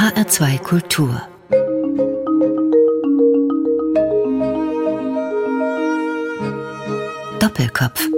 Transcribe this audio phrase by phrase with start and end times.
[0.00, 1.20] HR2 Kultur
[7.38, 8.08] Doppelkopf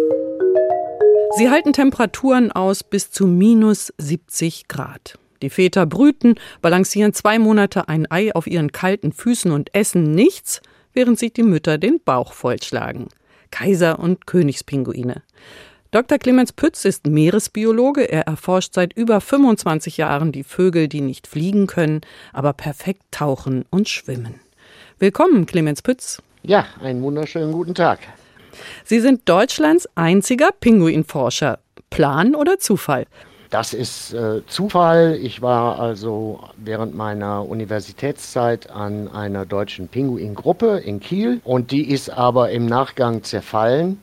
[1.36, 5.18] Sie halten Temperaturen aus bis zu minus 70 Grad.
[5.42, 10.62] Die Väter brüten, balancieren zwei Monate ein Ei auf ihren kalten Füßen und essen nichts,
[10.92, 13.08] während sich die Mütter den Bauch vollschlagen.
[13.50, 15.24] Kaiser- und Königspinguine.
[15.92, 16.16] Dr.
[16.16, 18.10] Clemens Pütz ist Meeresbiologe.
[18.10, 22.00] Er erforscht seit über 25 Jahren die Vögel, die nicht fliegen können,
[22.32, 24.40] aber perfekt tauchen und schwimmen.
[24.98, 26.22] Willkommen, Clemens Pütz.
[26.42, 27.98] Ja, einen wunderschönen guten Tag.
[28.84, 31.58] Sie sind Deutschlands einziger Pinguinforscher.
[31.90, 33.04] Plan oder Zufall?
[33.50, 35.18] Das ist äh, Zufall.
[35.20, 42.08] Ich war also während meiner Universitätszeit an einer deutschen Pinguingruppe in Kiel und die ist
[42.08, 43.98] aber im Nachgang zerfallen.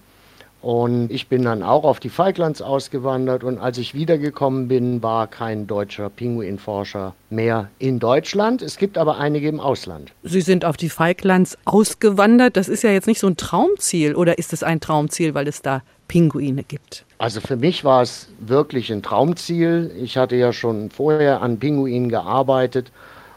[0.62, 5.28] Und ich bin dann auch auf die Falklands ausgewandert und als ich wiedergekommen bin, war
[5.28, 8.62] kein deutscher Pinguinforscher mehr in Deutschland.
[8.62, 10.12] Es gibt aber einige im Ausland.
[10.24, 12.58] Sie sind auf die Falklands ausgewandert.
[12.58, 15.62] Das ist ja jetzt nicht so ein Traumziel oder ist es ein Traumziel, weil es
[15.62, 17.06] da Pinguine gibt?
[17.20, 19.92] Also für mich war es wirklich ein Traumziel.
[20.02, 22.92] Ich hatte ja schon vorher an Pinguinen gearbeitet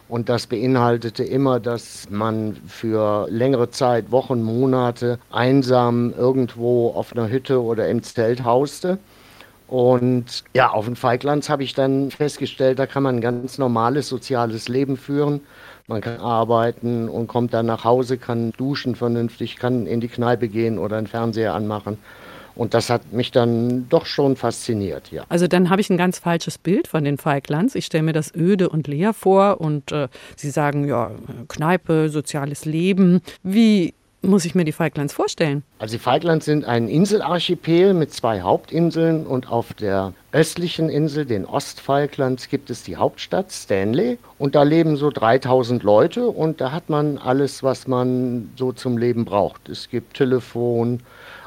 [0.08, 7.28] und das beinhaltete immer, dass man für längere Zeit, Wochen, Monate einsam irgendwo auf einer
[7.28, 8.98] Hütte oder im Zelt hauste.
[9.68, 14.06] Und ja, auf dem Feiglands habe ich dann festgestellt, da kann man ein ganz normales
[14.06, 15.40] soziales Leben führen.
[15.86, 20.48] Man kann arbeiten und kommt dann nach Hause, kann duschen vernünftig, kann in die Kneipe
[20.48, 21.96] gehen oder einen Fernseher anmachen.
[22.54, 25.24] Und das hat mich dann doch schon fasziniert, ja.
[25.28, 27.74] Also dann habe ich ein ganz falsches Bild von den Falklands.
[27.74, 31.10] Ich stelle mir das öde und leer vor und äh, Sie sagen, ja,
[31.48, 33.20] Kneipe, soziales Leben.
[33.42, 35.62] Wie muss ich mir die Falklands vorstellen?
[35.78, 41.44] Also die Falklands sind ein Inselarchipel mit zwei Hauptinseln und auf der östlichen Insel, den
[41.44, 46.88] Ostfalklands, gibt es die Hauptstadt Stanley und da leben so 3000 Leute und da hat
[46.88, 49.68] man alles, was man so zum Leben braucht.
[49.68, 51.00] Es gibt Telefon,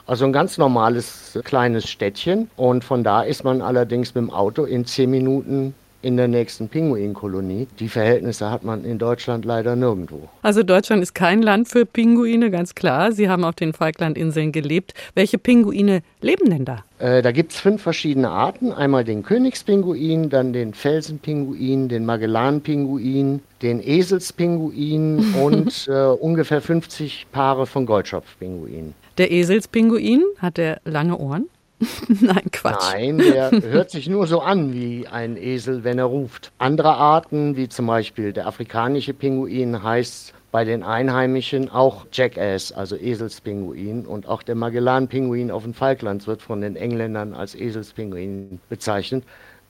[0.06, 2.50] also ein ganz normales kleines Städtchen.
[2.56, 5.74] Und von da ist man allerdings mit dem Auto in zehn Minuten
[6.06, 7.68] in der nächsten Pinguinkolonie.
[7.80, 10.30] Die Verhältnisse hat man in Deutschland leider nirgendwo.
[10.44, 13.12] Also Deutschland ist kein Land für Pinguine, ganz klar.
[13.12, 14.94] Sie haben auf den Falklandinseln gelebt.
[15.16, 16.84] Welche Pinguine leben denn da?
[17.00, 18.72] Äh, da gibt es fünf verschiedene Arten.
[18.72, 27.66] Einmal den Königspinguin, dann den Felsenpinguin, den Magellanpinguin, den Eselspinguin und äh, ungefähr 50 Paare
[27.66, 28.94] von Goldschopfpinguinen.
[29.18, 31.50] Der Eselspinguin, hat der lange Ohren?
[32.08, 32.94] Nein, Quatsch.
[32.94, 36.52] Nein, der hört sich nur so an wie ein Esel, wenn er ruft.
[36.58, 42.96] Andere Arten, wie zum Beispiel der afrikanische Pinguin, heißt bei den Einheimischen auch Jackass, also
[42.96, 44.06] Eselspinguin.
[44.06, 49.26] Und auch der Magellan-Pinguin auf den Falklands wird von den Engländern als Eselspinguin bezeichnet.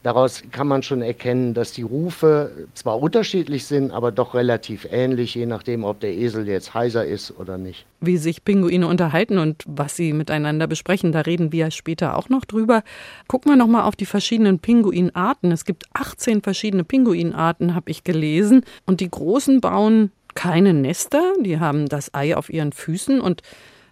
[0.06, 5.34] Daraus kann man schon erkennen, dass die Rufe zwar unterschiedlich sind, aber doch relativ ähnlich,
[5.34, 7.88] je nachdem, ob der Esel jetzt heiser ist oder nicht.
[8.02, 12.46] Wie sich Pinguine unterhalten und was sie miteinander besprechen, da reden wir später auch noch
[12.46, 12.84] drüber.
[13.28, 15.52] Gucken wir nochmal auf die verschiedenen Pinguinarten.
[15.52, 18.62] Es gibt 18 verschiedene Pinguinarten, habe ich gelesen.
[18.86, 23.42] Und die großen bauen keine Nester, die haben das Ei auf ihren Füßen und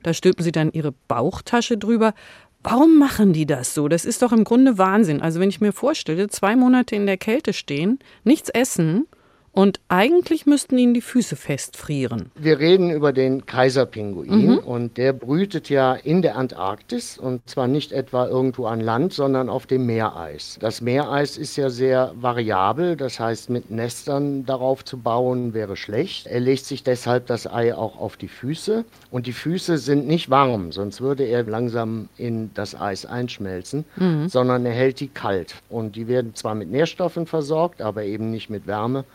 [0.04, 2.14] da stülpen sie dann ihre Bauchtasche drüber.
[2.64, 3.90] Warum machen die das so?
[3.90, 5.22] Das ist doch im Grunde Wahnsinn.
[5.22, 9.06] Also wenn ich mir vorstelle, zwei Monate in der Kälte stehen, nichts essen
[9.54, 12.32] und eigentlich müssten ihnen die Füße festfrieren.
[12.36, 14.58] Wir reden über den Kaiserpinguin mhm.
[14.58, 19.50] und der brütet ja in der Antarktis und zwar nicht etwa irgendwo an Land, sondern
[19.50, 20.58] auf dem Meereis.
[20.60, 26.26] Das Meereis ist ja sehr variabel, das heißt mit Nestern darauf zu bauen wäre schlecht.
[26.26, 30.32] Er legt sich deshalb das Ei auch auf die Füße und die Füße sind nicht
[30.32, 34.28] warm, sonst würde er langsam in das Eis einschmelzen, mhm.
[34.30, 38.50] sondern er hält die kalt und die werden zwar mit Nährstoffen versorgt, aber eben nicht
[38.50, 39.06] mit Wärme.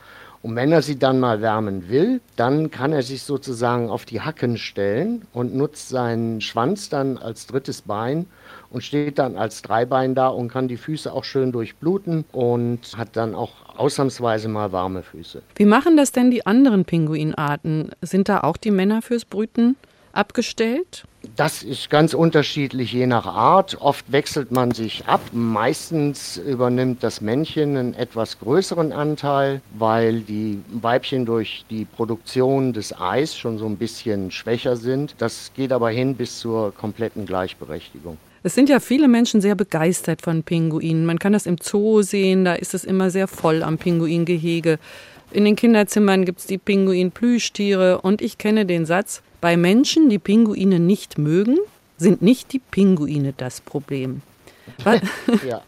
[0.43, 4.21] Und wenn er sie dann mal wärmen will, dann kann er sich sozusagen auf die
[4.21, 8.27] Hacken stellen und nutzt seinen Schwanz dann als drittes Bein
[8.71, 13.17] und steht dann als Dreibein da und kann die Füße auch schön durchbluten und hat
[13.17, 15.43] dann auch ausnahmsweise mal warme Füße.
[15.57, 17.91] Wie machen das denn die anderen Pinguinarten?
[18.03, 19.77] Sind da auch die Männer fürs Brüten
[20.19, 21.05] abgestellt?
[21.37, 23.81] Das ist ganz unterschiedlich je nach Art.
[23.81, 25.21] Oft wechselt man sich ab.
[25.33, 32.99] Meistens übernimmt das Männchen einen etwas größeren Anteil, weil die Weibchen durch die Produktion des
[32.99, 35.15] Eis schon so ein bisschen schwächer sind.
[35.19, 38.17] Das geht aber hin bis zur kompletten Gleichberechtigung.
[38.43, 41.05] Es sind ja viele Menschen sehr begeistert von Pinguinen.
[41.05, 44.79] Man kann das im Zoo sehen, da ist es immer sehr voll am Pinguingehege.
[45.31, 50.19] In den Kinderzimmern gibt es die Pinguin-Plüschtiere und ich kenne den Satz, bei Menschen, die
[50.19, 51.59] Pinguine nicht mögen,
[51.97, 54.23] sind nicht die Pinguine das Problem.
[54.83, 55.01] Was,
[55.47, 55.63] ja.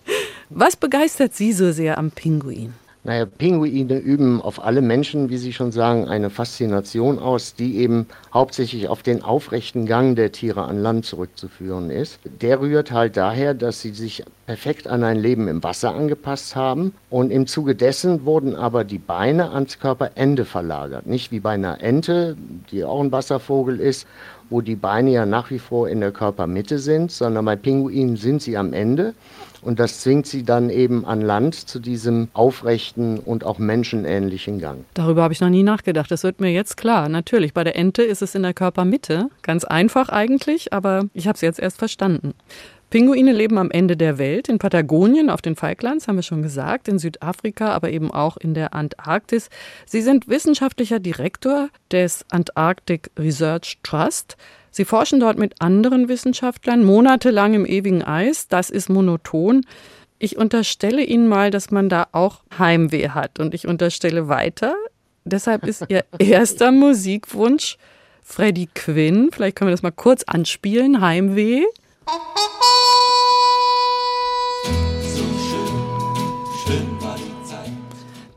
[0.48, 2.74] was begeistert Sie so sehr am Pinguin?
[3.02, 8.06] Naja, Pinguine üben auf alle Menschen, wie Sie schon sagen, eine Faszination aus, die eben
[8.34, 12.18] hauptsächlich auf den aufrechten Gang der Tiere an Land zurückzuführen ist.
[12.42, 16.92] Der rührt halt daher, dass sie sich perfekt an ein Leben im Wasser angepasst haben
[17.08, 21.06] und im Zuge dessen wurden aber die Beine ans Körperende verlagert.
[21.06, 22.36] Nicht wie bei einer Ente,
[22.70, 24.06] die auch ein Wasservogel ist
[24.50, 28.42] wo die Beine ja nach wie vor in der Körpermitte sind, sondern bei Pinguinen sind
[28.42, 29.14] sie am Ende.
[29.62, 34.84] Und das zwingt sie dann eben an Land zu diesem aufrechten und auch menschenähnlichen Gang.
[34.94, 36.10] Darüber habe ich noch nie nachgedacht.
[36.10, 37.08] Das wird mir jetzt klar.
[37.08, 39.28] Natürlich, bei der Ente ist es in der Körpermitte.
[39.42, 42.34] Ganz einfach eigentlich, aber ich habe es jetzt erst verstanden.
[42.90, 46.88] Pinguine leben am Ende der Welt, in Patagonien, auf den Falklands, haben wir schon gesagt,
[46.88, 49.48] in Südafrika, aber eben auch in der Antarktis.
[49.86, 54.36] Sie sind wissenschaftlicher Direktor des Antarctic Research Trust.
[54.70, 58.48] Sie forschen dort mit anderen Wissenschaftlern monatelang im ewigen Eis.
[58.48, 59.62] Das ist monoton.
[60.18, 63.40] Ich unterstelle Ihnen mal, dass man da auch Heimweh hat.
[63.40, 64.74] Und ich unterstelle weiter,
[65.24, 67.78] deshalb ist Ihr erster Musikwunsch
[68.22, 69.30] Freddie Quinn.
[69.32, 71.00] Vielleicht können wir das mal kurz anspielen.
[71.00, 71.64] Heimweh.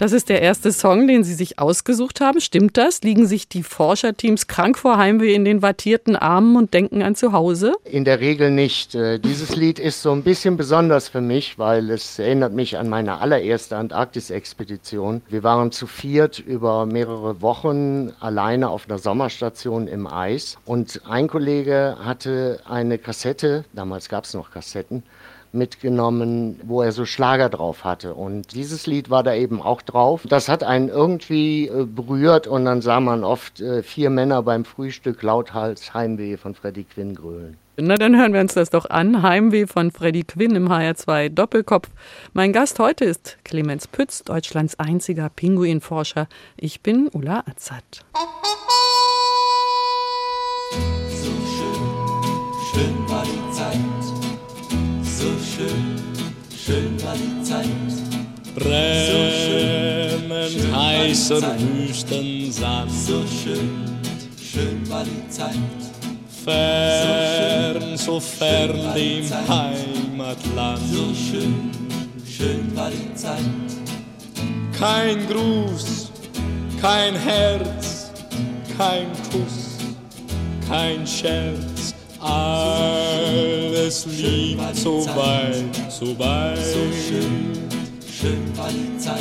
[0.04, 2.42] Das ist der erste Song, den Sie sich ausgesucht haben.
[2.42, 3.04] Stimmt das?
[3.04, 7.32] Liegen sich die Forscherteams krank vor Heimweh in den wattierten Armen und denken an zu
[7.32, 7.72] Hause?
[7.86, 8.96] In der Regel nicht.
[8.96, 12.90] Äh, dieses Lied ist so ein bisschen besonders für mich, weil es erinnert mich an
[12.90, 15.22] meine allererste Antarktis-Expedition.
[15.30, 21.30] Wir waren zu viert über mehrere Wochen alleine auf einer Sommerstation im Eis und ein
[21.30, 25.04] Kollege hatte eine Kassette, damals gab es noch Kassetten,
[25.54, 28.14] mitgenommen, wo er so Schlager drauf hatte.
[28.14, 30.22] Und dieses Lied war da eben auch drauf.
[30.28, 34.66] Das hat einen irgendwie äh, berührt und dann sah man oft äh, vier Männer beim
[34.66, 37.58] Frühstück lauthals Heimweh von Freddie Quinn grölen.
[37.76, 39.24] Na, dann hören wir uns das doch an.
[39.24, 41.90] Heimweh von Freddie Quinn im HR2 Doppelkopf.
[42.34, 46.28] Mein Gast heute ist Clemens Pütz, Deutschlands einziger Pinguinforscher.
[46.56, 48.06] Ich bin Ulla Azad.
[55.56, 55.96] Schön,
[56.66, 57.68] schön war die Zeit.
[58.56, 62.92] Brennend so heißer Wüstensand.
[62.92, 64.00] So schön,
[64.42, 65.56] schön war die Zeit.
[66.44, 70.82] Fern, so, fern dem Heimatland.
[70.92, 71.72] So schön,
[72.28, 73.40] schön war die Zeit.
[74.78, 76.12] Kein Gruß,
[76.82, 78.12] kein Herz,
[78.78, 79.78] kein Kuss,
[80.68, 85.56] kein Scherz alles liegt so weit,
[85.90, 86.58] so weit.
[86.58, 87.52] So schön,
[88.10, 89.20] schön war die Zeit.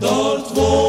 [0.00, 0.79] Dort, wo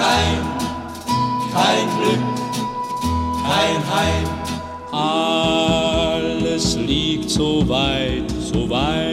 [0.00, 0.38] Tag ein,
[1.52, 2.24] kein Glück,
[3.44, 4.28] kein Heim.
[4.92, 9.09] Alles liegt so weit, so weit.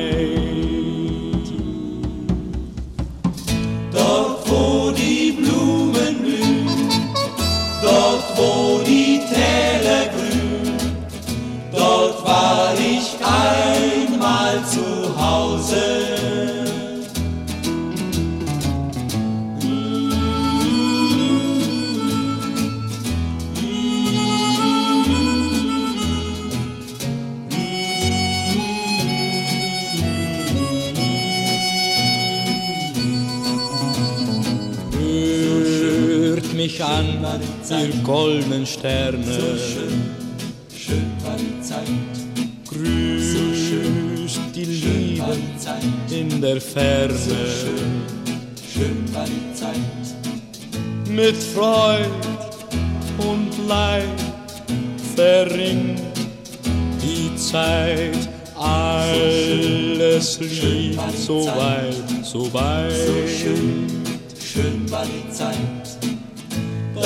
[36.77, 39.23] Mich an, ihr goldenen Sterne.
[39.23, 40.01] So schön,
[40.75, 41.87] schön war die Zeit.
[42.67, 45.37] Grüßt so schön, die Liebe
[46.11, 47.13] in der Ferne.
[47.13, 48.03] So schön,
[48.73, 49.75] schön war die Zeit.
[51.09, 52.09] Mit Freud
[53.17, 54.03] und Leid
[55.15, 56.01] verringt
[57.01, 58.29] die Zeit.
[58.55, 62.91] Alles so liegt so weit, so weit.
[62.91, 63.87] So schön,
[64.39, 65.86] schön war die Zeit.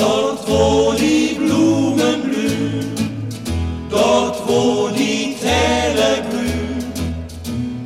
[0.02, 2.92] Dort, wo die Blumen blühen,
[3.88, 6.92] dort, wo die Täler grün,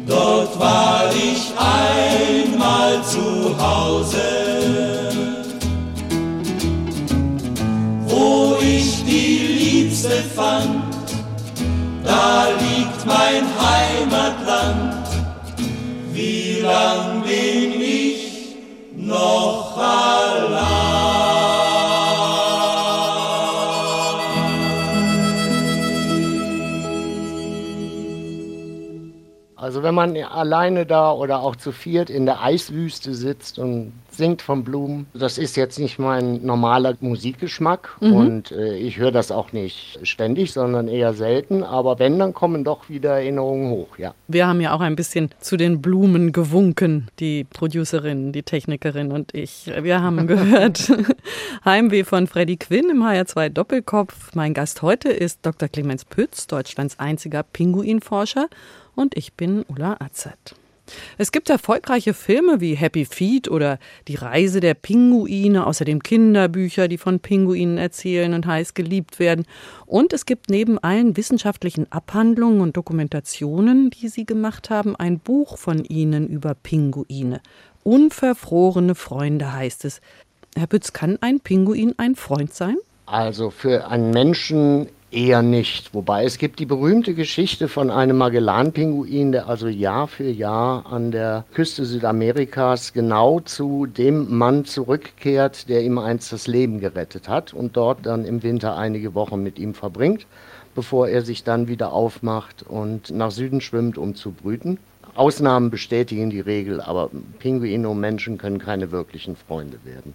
[0.07, 4.29] dort war ich einmal zu Hause.
[8.07, 10.95] Wo ich die Liebste fand,
[12.03, 15.07] da liegt mein Heimatland.
[16.15, 17.16] Wie lang
[29.77, 34.43] Also wenn man alleine da oder auch zu viert in der Eiswüste sitzt und singt
[34.43, 38.13] von Blumen, das ist jetzt nicht mein normaler Musikgeschmack mhm.
[38.13, 41.63] und äh, ich höre das auch nicht ständig, sondern eher selten.
[41.63, 44.15] Aber wenn, dann kommen doch wieder Erinnerungen hoch, ja.
[44.29, 49.35] Wir haben ja auch ein bisschen zu den Blumen gewunken, die Producerin, die Technikerin und
[49.35, 49.71] ich.
[49.81, 50.93] Wir haben gehört
[51.65, 54.35] Heimweh von Freddy Quinn im HR2 Doppelkopf.
[54.35, 55.69] Mein Gast heute ist Dr.
[55.69, 58.49] Clemens Pütz, Deutschlands einziger Pinguinforscher
[58.95, 60.57] und ich bin Ulla Azad.
[61.19, 63.79] Es gibt erfolgreiche Filme wie Happy Feet oder
[64.09, 69.47] Die Reise der Pinguine, außerdem Kinderbücher, die von Pinguinen erzählen und heiß geliebt werden.
[69.87, 75.59] Und es gibt neben allen wissenschaftlichen Abhandlungen und Dokumentationen, die Sie gemacht haben, ein Buch
[75.59, 77.41] von Ihnen über Pinguine.
[77.83, 80.01] Unverfrorene Freunde heißt es.
[80.57, 82.77] Herr Pütz, kann ein Pinguin ein Freund sein?
[83.07, 85.95] Also für einen Menschen Eher nicht.
[85.95, 91.13] Wobei es gibt die berühmte Geschichte von einem Magellan-Pinguin, der also Jahr für Jahr an
[91.13, 97.55] der Küste Südamerikas genau zu dem Mann zurückkehrt, der ihm einst das Leben gerettet hat
[97.55, 100.27] und dort dann im Winter einige Wochen mit ihm verbringt,
[100.75, 104.79] bevor er sich dann wieder aufmacht und nach Süden schwimmt, um zu brüten.
[105.15, 110.15] Ausnahmen bestätigen die Regel, aber Pinguine und Menschen können keine wirklichen Freunde werden.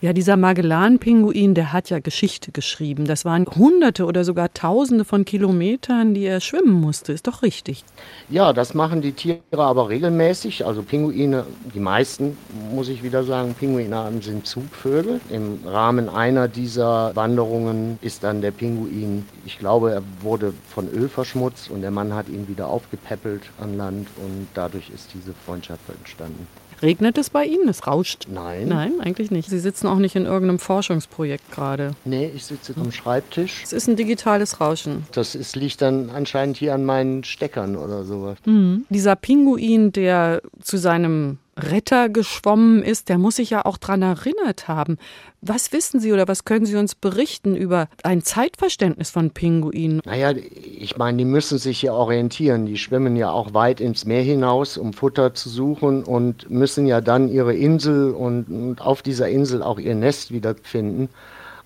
[0.00, 3.06] Ja, dieser Magellan-Pinguin, der hat ja Geschichte geschrieben.
[3.06, 7.12] Das waren Hunderte oder sogar Tausende von Kilometern, die er schwimmen musste.
[7.12, 7.84] Ist doch richtig.
[8.28, 10.66] Ja, das machen die Tiere aber regelmäßig.
[10.66, 12.36] Also Pinguine, die meisten,
[12.72, 15.20] muss ich wieder sagen, Pinguinarten sind Zugvögel.
[15.30, 21.08] Im Rahmen einer dieser Wanderungen ist dann der Pinguin, ich glaube, er wurde von Öl
[21.08, 25.82] verschmutzt und der Mann hat ihn wieder aufgepäppelt an Land und dadurch ist diese Freundschaft
[25.88, 26.46] entstanden.
[26.84, 27.66] Regnet es bei Ihnen?
[27.68, 28.26] Es rauscht?
[28.30, 28.68] Nein.
[28.68, 29.48] Nein, eigentlich nicht.
[29.48, 31.92] Sie sitzen auch nicht in irgendeinem Forschungsprojekt gerade.
[32.04, 33.62] Nee, ich sitze am Schreibtisch.
[33.64, 35.06] Es ist ein digitales Rauschen.
[35.12, 38.36] Das ist, liegt dann anscheinend hier an meinen Steckern oder sowas.
[38.44, 38.84] Mhm.
[38.90, 44.68] Dieser Pinguin, der zu seinem Retter geschwommen ist, der muss sich ja auch daran erinnert
[44.68, 44.98] haben.
[45.40, 50.00] Was wissen Sie oder was können Sie uns berichten über ein Zeitverständnis von Pinguinen?
[50.04, 52.66] Naja, ich meine, die müssen sich ja orientieren.
[52.66, 57.00] Die schwimmen ja auch weit ins Meer hinaus, um Futter zu suchen und müssen ja
[57.00, 61.08] dann ihre Insel und, und auf dieser Insel auch ihr Nest wiederfinden.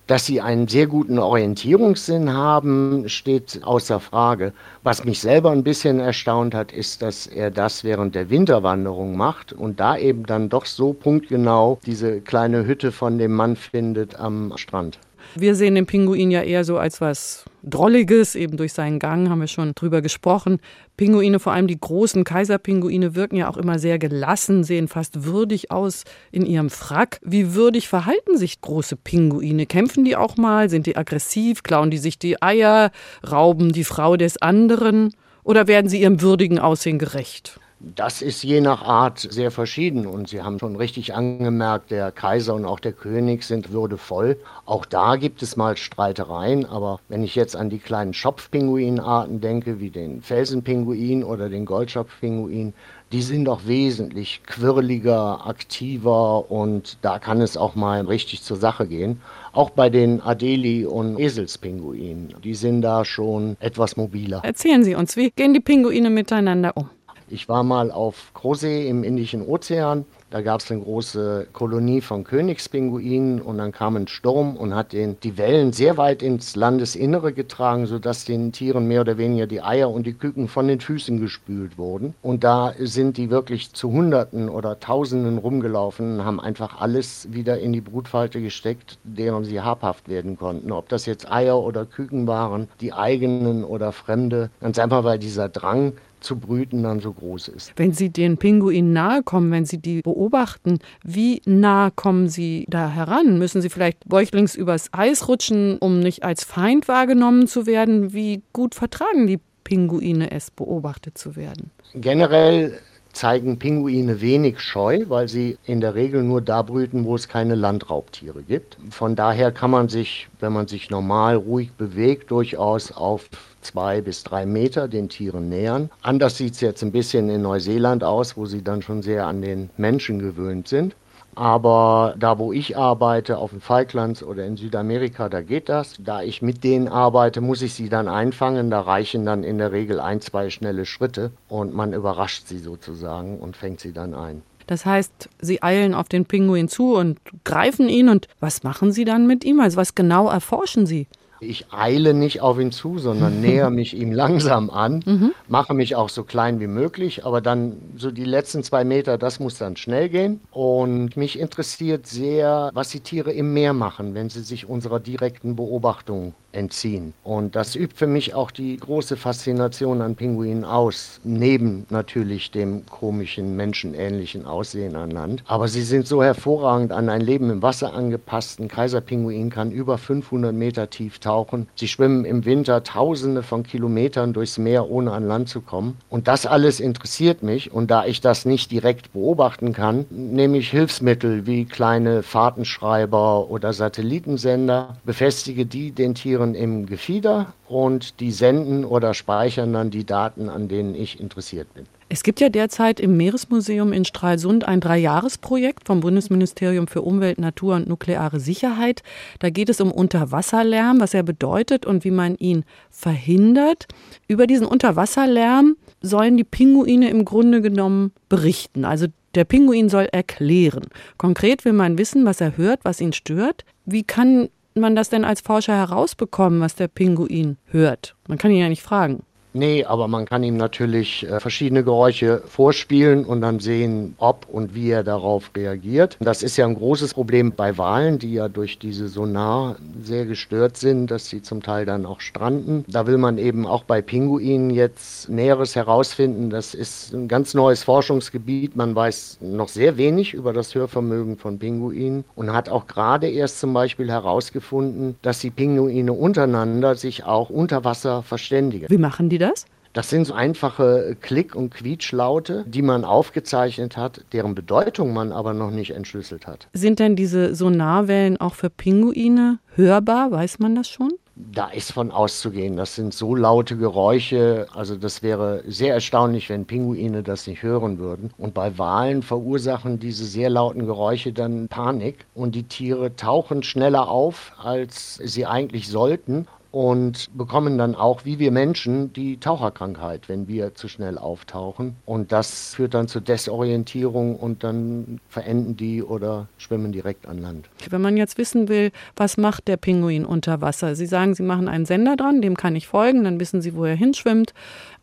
[0.08, 4.54] Dass sie einen sehr guten Orientierungssinn haben, steht außer Frage.
[4.82, 9.52] Was mich selber ein bisschen erstaunt hat, ist, dass er das während der Winterwanderung macht
[9.52, 14.54] und da eben dann doch so punktgenau diese kleine Hütte von dem Mann findet am
[14.56, 14.98] Strand.
[15.34, 19.40] Wir sehen den Pinguin ja eher so als was Drolliges, eben durch seinen Gang haben
[19.40, 20.60] wir schon drüber gesprochen.
[20.96, 25.70] Pinguine, vor allem die großen Kaiserpinguine, wirken ja auch immer sehr gelassen, sehen fast würdig
[25.70, 27.18] aus in ihrem Frack.
[27.22, 29.66] Wie würdig verhalten sich große Pinguine?
[29.66, 30.70] Kämpfen die auch mal?
[30.70, 31.62] Sind die aggressiv?
[31.62, 32.90] Klauen die sich die Eier?
[33.28, 35.14] Rauben die Frau des anderen?
[35.42, 37.60] Oder werden sie ihrem würdigen Aussehen gerecht?
[37.80, 42.54] Das ist je nach Art sehr verschieden und Sie haben schon richtig angemerkt, der Kaiser
[42.54, 44.36] und auch der König sind würdevoll.
[44.66, 49.78] Auch da gibt es mal Streitereien, aber wenn ich jetzt an die kleinen Schopfpinguinarten denke,
[49.78, 52.74] wie den Felsenpinguin oder den Goldschopfpinguin,
[53.12, 58.88] die sind doch wesentlich quirliger, aktiver und da kann es auch mal richtig zur Sache
[58.88, 59.20] gehen.
[59.52, 64.40] Auch bei den Adeli- und Eselspinguinen, die sind da schon etwas mobiler.
[64.42, 66.90] Erzählen Sie uns, wie gehen die Pinguine miteinander um?
[67.30, 70.06] Ich war mal auf Großsee im Indischen Ozean.
[70.30, 74.92] Da gab es eine große Kolonie von Königspinguinen und dann kam ein Sturm und hat
[74.92, 79.62] den, die Wellen sehr weit ins Landesinnere getragen, sodass den Tieren mehr oder weniger die
[79.62, 82.14] Eier und die Küken von den Füßen gespült wurden.
[82.22, 87.58] Und da sind die wirklich zu Hunderten oder Tausenden rumgelaufen und haben einfach alles wieder
[87.58, 90.72] in die Brutfalte gesteckt, deren sie habhaft werden konnten.
[90.72, 94.50] Ob das jetzt Eier oder Küken waren, die eigenen oder fremde.
[94.60, 97.72] Ganz einfach, weil dieser Drang zu brüten dann so groß ist.
[97.76, 102.88] Wenn Sie den Pinguinen nahe kommen, wenn Sie die beobachten, wie nah kommen Sie da
[102.88, 103.38] heran?
[103.38, 108.12] Müssen Sie vielleicht bäuchlings übers Eis rutschen, um nicht als Feind wahrgenommen zu werden?
[108.12, 111.70] Wie gut vertragen die Pinguine es, beobachtet zu werden?
[111.94, 112.78] Generell
[113.12, 117.54] zeigen Pinguine wenig Scheu, weil sie in der Regel nur da brüten, wo es keine
[117.54, 118.78] Landraubtiere gibt.
[118.90, 123.28] Von daher kann man sich, wenn man sich normal ruhig bewegt, durchaus auf
[123.68, 125.90] zwei bis drei Meter den Tieren nähern.
[126.02, 129.42] Anders sieht es jetzt ein bisschen in Neuseeland aus, wo sie dann schon sehr an
[129.42, 130.94] den Menschen gewöhnt sind.
[131.34, 135.94] Aber da, wo ich arbeite, auf den Falklands oder in Südamerika, da geht das.
[136.00, 138.70] Da ich mit denen arbeite, muss ich sie dann einfangen.
[138.70, 143.38] Da reichen dann in der Regel ein, zwei schnelle Schritte und man überrascht sie sozusagen
[143.38, 144.42] und fängt sie dann ein.
[144.66, 148.08] Das heißt, sie eilen auf den Pinguin zu und greifen ihn.
[148.08, 149.60] Und was machen sie dann mit ihm?
[149.60, 151.06] Also was genau erforschen sie?
[151.40, 155.32] Ich eile nicht auf ihn zu, sondern näher mich ihm langsam an, mhm.
[155.48, 159.40] mache mich auch so klein wie möglich, aber dann so die letzten zwei Meter, das
[159.40, 160.40] muss dann schnell gehen.
[160.50, 165.56] Und mich interessiert sehr, was die Tiere im Meer machen, wenn sie sich unserer direkten
[165.56, 167.12] Beobachtung entziehen.
[167.24, 172.86] Und das übt für mich auch die große Faszination an Pinguinen aus, neben natürlich dem
[172.86, 175.44] komischen, menschenähnlichen Aussehen an Land.
[175.46, 178.60] Aber sie sind so hervorragend an ein Leben im Wasser angepasst.
[178.60, 181.27] Ein Kaiserpinguin kann über 500 Meter tief tauchen.
[181.74, 185.98] Sie schwimmen im Winter Tausende von Kilometern durchs Meer, ohne an Land zu kommen.
[186.08, 187.72] Und das alles interessiert mich.
[187.72, 193.72] Und da ich das nicht direkt beobachten kann, nehme ich Hilfsmittel wie kleine Fahrtenschreiber oder
[193.72, 200.48] Satellitensender, befestige die den Tieren im Gefieder und die senden oder speichern dann die Daten,
[200.48, 201.86] an denen ich interessiert bin.
[202.10, 207.76] Es gibt ja derzeit im Meeresmuseum in Stralsund ein Dreijahresprojekt vom Bundesministerium für Umwelt, Natur
[207.76, 209.02] und nukleare Sicherheit.
[209.40, 213.88] Da geht es um Unterwasserlärm, was er bedeutet und wie man ihn verhindert.
[214.26, 218.86] Über diesen Unterwasserlärm sollen die Pinguine im Grunde genommen berichten.
[218.86, 220.86] Also der Pinguin soll erklären.
[221.18, 223.66] Konkret will man wissen, was er hört, was ihn stört.
[223.84, 228.14] Wie kann man das denn als Forscher herausbekommen, was der Pinguin hört?
[228.28, 229.24] Man kann ihn ja nicht fragen.
[229.52, 234.74] Nee, aber man kann ihm natürlich äh, verschiedene Geräusche vorspielen und dann sehen, ob und
[234.74, 236.16] wie er darauf reagiert.
[236.20, 240.76] Das ist ja ein großes Problem bei Walen, die ja durch diese Sonar sehr gestört
[240.76, 242.84] sind, dass sie zum Teil dann auch stranden.
[242.88, 246.50] Da will man eben auch bei Pinguinen jetzt Näheres herausfinden.
[246.50, 248.76] Das ist ein ganz neues Forschungsgebiet.
[248.76, 253.60] Man weiß noch sehr wenig über das Hörvermögen von Pinguinen und hat auch gerade erst
[253.60, 258.86] zum Beispiel herausgefunden, dass die Pinguine untereinander sich auch unter Wasser verständigen.
[258.88, 259.66] Wie machen die die das?
[259.94, 265.54] Das sind so einfache Klick- und Quietschlaute, die man aufgezeichnet hat, deren Bedeutung man aber
[265.54, 266.68] noch nicht entschlüsselt hat.
[266.72, 270.30] Sind denn diese Sonarwellen auch für Pinguine hörbar?
[270.30, 271.12] Weiß man das schon?
[271.34, 272.76] Da ist von auszugehen.
[272.76, 274.66] Das sind so laute Geräusche.
[274.74, 278.30] Also das wäre sehr erstaunlich, wenn Pinguine das nicht hören würden.
[278.38, 282.26] Und bei Walen verursachen diese sehr lauten Geräusche dann Panik.
[282.34, 288.38] Und die Tiere tauchen schneller auf, als sie eigentlich sollten und bekommen dann auch, wie
[288.38, 291.96] wir Menschen, die Taucherkrankheit, wenn wir zu schnell auftauchen.
[292.04, 297.70] Und das führt dann zur Desorientierung und dann verenden die oder schwimmen direkt an Land.
[297.88, 300.94] Wenn man jetzt wissen will, was macht der Pinguin unter Wasser?
[300.94, 303.84] Sie sagen, Sie machen einen Sender dran, dem kann ich folgen, dann wissen Sie, wo
[303.84, 304.52] er hinschwimmt.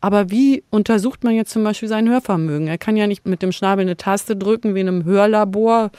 [0.00, 2.68] Aber wie untersucht man jetzt zum Beispiel sein Hörvermögen?
[2.68, 5.90] Er kann ja nicht mit dem Schnabel eine Taste drücken wie in einem Hörlabor.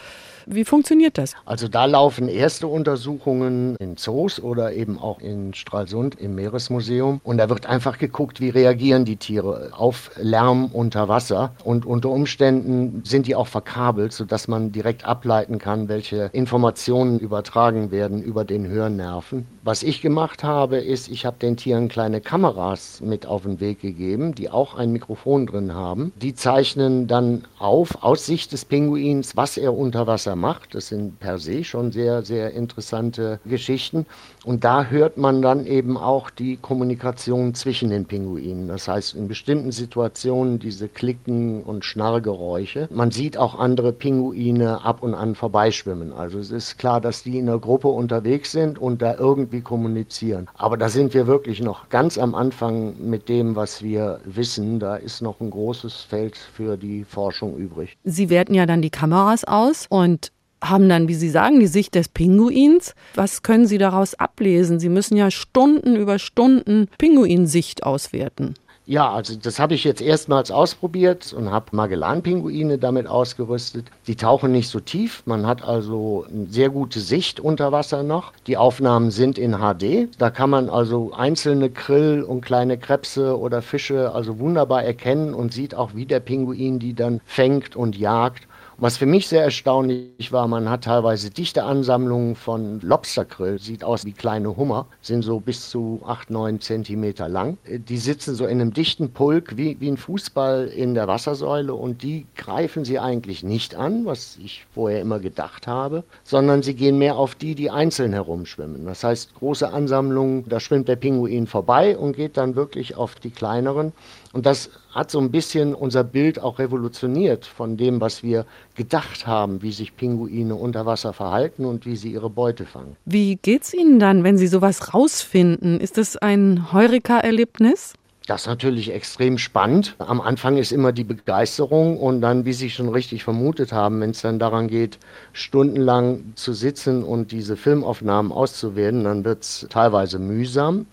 [0.50, 1.36] Wie funktioniert das?
[1.44, 7.20] Also da laufen erste Untersuchungen in Zoos oder eben auch in Stralsund im Meeresmuseum.
[7.26, 11.52] Und da wird einfach geguckt, wie reagieren die Tiere auf Lärm unter Wasser.
[11.66, 17.92] Und unter Umständen sind die auch verkabelt, sodass man direkt ableiten kann, welche Informationen übertragen
[17.92, 19.46] werden über den Hörnerven.
[19.64, 23.82] Was ich gemacht habe, ist, ich habe den Tieren kleine Kameras mit auf den Weg
[23.82, 26.14] gegeben, die auch ein Mikrofon drin haben.
[26.16, 30.76] Die zeichnen dann auf, aus Sicht des Pinguins, was er unter Wasser macht.
[30.76, 34.06] Das sind per se schon sehr, sehr interessante Geschichten.
[34.46, 38.68] Und da hört man dann eben auch die Kommunikation zwischen den Pinguinen.
[38.68, 42.88] Das heißt, in bestimmten Situationen diese Klicken und Schnarrgeräusche.
[42.92, 46.14] Man sieht auch andere Pinguine ab und an vorbeischwimmen.
[46.14, 50.48] Also es ist klar, dass die in der Gruppe unterwegs sind und da irgendwie kommunizieren.
[50.56, 54.80] Aber da sind wir wirklich noch ganz am Anfang mit dem, was wir wissen.
[54.80, 57.98] Da ist noch ein großes Feld für die Forschung übrig.
[58.04, 60.27] Sie werten ja dann die Kameras aus und
[60.64, 62.96] haben dann, wie Sie sagen, die Sicht des Pinguins.
[63.16, 64.80] Was können Sie daraus ablesen?
[64.80, 68.56] Sie müssen ja Stunden über Stunden Pinguinsicht auswerten.
[68.90, 73.88] Ja, also das habe ich jetzt erstmals ausprobiert und habe Magellan-Pinguine damit ausgerüstet.
[74.08, 75.24] Die tauchen nicht so tief.
[75.26, 78.32] Man hat also eine sehr gute Sicht unter Wasser noch.
[78.48, 80.08] Die Aufnahmen sind in HD.
[80.18, 85.52] Da kann man also einzelne Krill und kleine Krebse oder Fische also wunderbar erkennen und
[85.52, 88.48] sieht auch, wie der Pinguin die dann fängt und jagt.
[88.80, 94.06] Was für mich sehr erstaunlich war, man hat teilweise dichte Ansammlungen von Lobsterkrill, sieht aus
[94.06, 97.58] wie kleine Hummer, sind so bis zu 8, 9 Zentimeter lang.
[97.66, 102.04] Die sitzen so in einem dichten Pulk wie, wie ein Fußball in der Wassersäule und
[102.04, 107.00] die greifen sie eigentlich nicht an, was ich vorher immer gedacht habe, sondern sie gehen
[107.00, 108.86] mehr auf die, die einzeln herumschwimmen.
[108.86, 113.32] Das heißt, große Ansammlungen, da schwimmt der Pinguin vorbei und geht dann wirklich auf die
[113.32, 113.92] kleineren.
[114.38, 118.46] Und das hat so ein bisschen unser Bild auch revolutioniert von dem, was wir
[118.76, 122.96] gedacht haben, wie sich Pinguine unter Wasser verhalten und wie sie ihre Beute fangen.
[123.06, 125.80] Wie geht's Ihnen dann, wenn Sie sowas rausfinden?
[125.80, 127.96] Ist es ein Heureka-Erlebnis?
[128.28, 129.96] Das ist natürlich extrem spannend.
[129.98, 134.12] Am Anfang ist immer die Begeisterung und dann, wie Sie schon richtig vermutet haben, wenn
[134.12, 135.00] es dann daran geht,
[135.34, 140.86] stundenlang zu sitzen und diese Filmaufnahmen auszuwerten, dann wird es teilweise mühsam,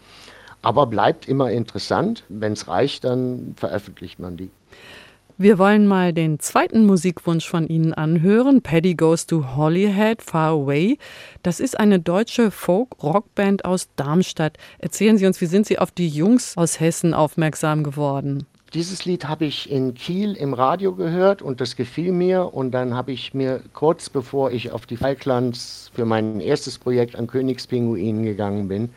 [0.65, 2.25] aber bleibt immer interessant.
[2.29, 4.51] Wenn es reicht, dann veröffentlicht man die.
[5.37, 8.63] Wir wollen mal den zweiten Musikwunsch von Ihnen anhören.
[8.63, 10.97] Paddy Goes to Hollyhead, Far Away.
[11.43, 14.59] Das ist eine deutsche Folk-Rockband aus Darmstadt.
[14.79, 18.47] Erzählen Sie uns, wie sind Sie auf die Jungs aus Hessen aufmerksam geworden?
[18.75, 22.55] Dieses Lied habe ich in Kiel im Radio gehört und das gefiel mir.
[22.55, 27.17] Und dann habe ich mir kurz bevor ich auf die Falklands für mein erstes Projekt
[27.17, 28.91] an Königspinguinen gegangen bin,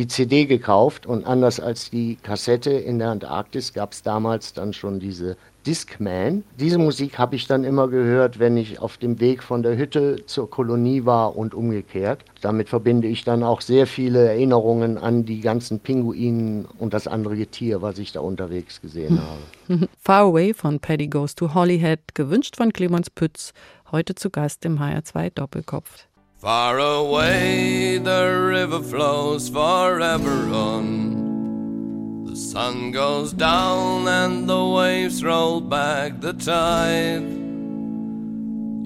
[0.00, 1.06] die CD gekauft.
[1.06, 5.36] Und anders als die Kassette in der Antarktis gab es damals dann schon diese
[5.66, 6.42] Discman.
[6.58, 10.24] Diese Musik habe ich dann immer gehört, wenn ich auf dem Weg von der Hütte
[10.24, 12.24] zur Kolonie war und umgekehrt.
[12.40, 17.36] Damit verbinde ich dann auch sehr viele Erinnerungen an die ganzen Pinguinen und das andere
[17.36, 19.20] Getier, was ich da unterwegs gesehen
[19.68, 19.88] habe.
[19.98, 23.52] Far Away von Paddy Goes to Hollyhead, gewünscht von Clemens Pütz,
[23.92, 26.06] heute zu Gast im HR2 Doppelkopf.
[26.40, 32.24] Far away the river flows forever on.
[32.24, 37.28] The sun goes down and the waves roll back the tide.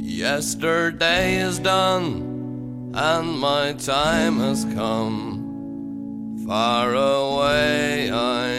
[0.01, 6.43] Yesterday is done and my time has come.
[6.49, 8.54] Far away I'm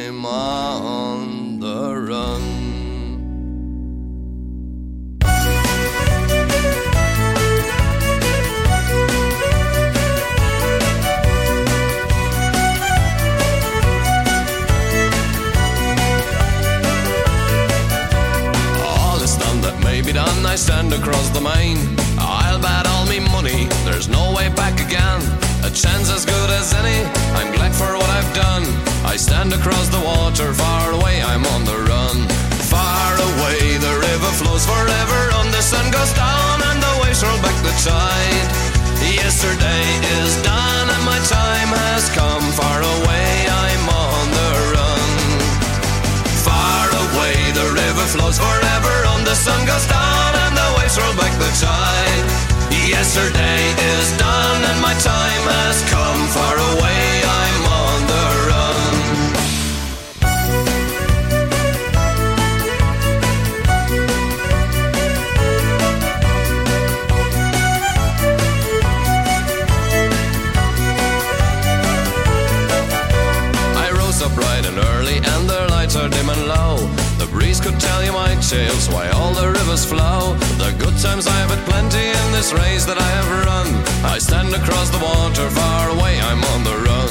[20.14, 21.78] done, I stand across the main.
[22.20, 25.22] I'll bet all me money, there's no way back again.
[25.64, 27.00] A chance as good as any,
[27.34, 28.64] I'm glad for what I've done.
[29.06, 32.18] I stand across the water, far away, I'm on the run.
[32.70, 37.42] Far away, the river flows forever on, the sun goes down and the waves roll
[37.42, 38.50] back the tide.
[39.02, 39.86] Yesterday
[40.22, 43.95] is done and my time has come, far away, I'm
[48.40, 52.26] river forever on, the sun goes down and the waves roll back the tide.
[52.88, 53.62] Yesterday
[53.98, 57.65] is done and my time has come, far away, I'm
[78.56, 80.22] tales, why all the rivers flow.
[80.64, 83.68] The good times I have had plenty in this race that I have run.
[84.14, 87.05] I stand across the water, far away, I'm on the run.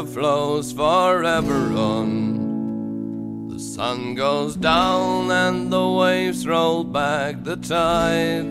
[0.00, 3.48] Away, river flows forever on.
[3.48, 8.46] The sun goes down and the waves roll back the tide.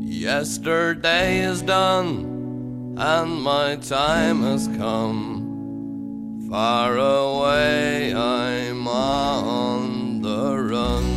[0.00, 6.46] Yesterday is done and my time has come.
[6.50, 11.13] Far away I'm on the run.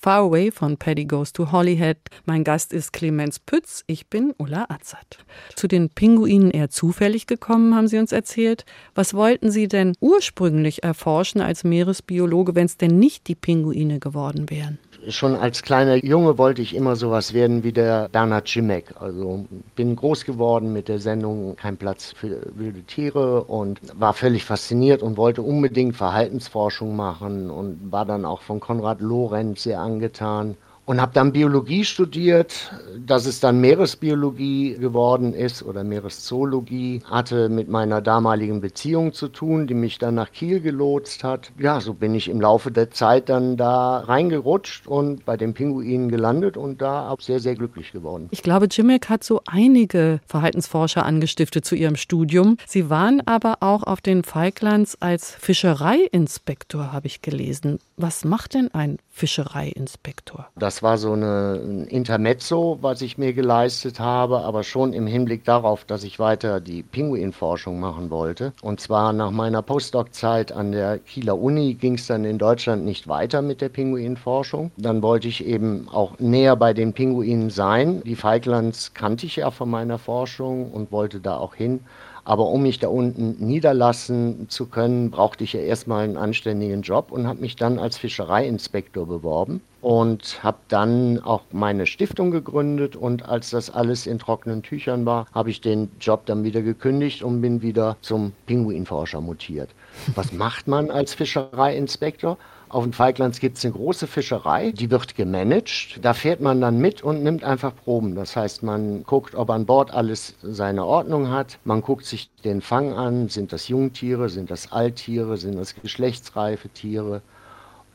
[0.00, 1.98] Far Away von Paddy Goes to Hollyhead.
[2.24, 5.18] Mein Gast ist Clemens Pütz, ich bin Ulla Azad.
[5.56, 8.64] Zu den Pinguinen eher zufällig gekommen, haben Sie uns erzählt.
[8.94, 14.50] Was wollten Sie denn ursprünglich erforschen als Meeresbiologe, wenn es denn nicht die Pinguine geworden
[14.50, 14.78] wären?
[15.06, 18.94] Schon als kleiner Junge wollte ich immer sowas werden wie der Bernhard Schimek.
[18.98, 24.44] Also bin groß geworden mit der Sendung Kein Platz für wilde Tiere und war völlig
[24.44, 30.56] fasziniert und wollte unbedingt Verhaltensforschung machen und war dann auch von Konrad Lorenz sehr angetan
[30.88, 32.72] und habe dann Biologie studiert.
[33.06, 39.66] Dass es dann Meeresbiologie geworden ist oder Meereszoologie, hatte mit meiner damaligen Beziehung zu tun,
[39.66, 41.52] die mich dann nach Kiel gelotst hat.
[41.58, 46.08] Ja, so bin ich im Laufe der Zeit dann da reingerutscht und bei den Pinguinen
[46.08, 48.28] gelandet und da auch sehr, sehr glücklich geworden.
[48.30, 52.56] Ich glaube, Jimmick hat so einige Verhaltensforscher angestiftet zu ihrem Studium.
[52.66, 57.78] Sie waren aber auch auf den Falklands als Fischereiinspektor, habe ich gelesen.
[58.00, 60.46] Was macht denn ein Fischereiinspektor?
[60.54, 65.42] Das war so eine, ein Intermezzo, was ich mir geleistet habe, aber schon im Hinblick
[65.42, 68.52] darauf, dass ich weiter die Pinguinforschung machen wollte.
[68.62, 73.08] Und zwar nach meiner Postdoc-Zeit an der Kieler Uni ging es dann in Deutschland nicht
[73.08, 74.70] weiter mit der Pinguinforschung.
[74.76, 78.00] Dann wollte ich eben auch näher bei den Pinguinen sein.
[78.04, 81.80] Die Falklands kannte ich ja von meiner Forschung und wollte da auch hin.
[82.28, 87.10] Aber um mich da unten niederlassen zu können, brauchte ich ja erstmal einen anständigen Job
[87.10, 93.26] und habe mich dann als Fischereiinspektor beworben und habe dann auch meine Stiftung gegründet und
[93.26, 97.40] als das alles in trockenen Tüchern war, habe ich den Job dann wieder gekündigt und
[97.40, 99.70] bin wieder zum Pinguinforscher mutiert.
[100.14, 102.36] Was macht man als Fischereiinspektor?
[102.68, 105.98] Auf den Falklands gibt es eine große Fischerei, die wird gemanagt.
[106.02, 108.14] Da fährt man dann mit und nimmt einfach Proben.
[108.14, 111.58] Das heißt, man guckt, ob an Bord alles seine Ordnung hat.
[111.64, 113.28] Man guckt sich den Fang an.
[113.28, 117.22] Sind das Jungtiere, sind das Alttiere, sind das geschlechtsreife Tiere?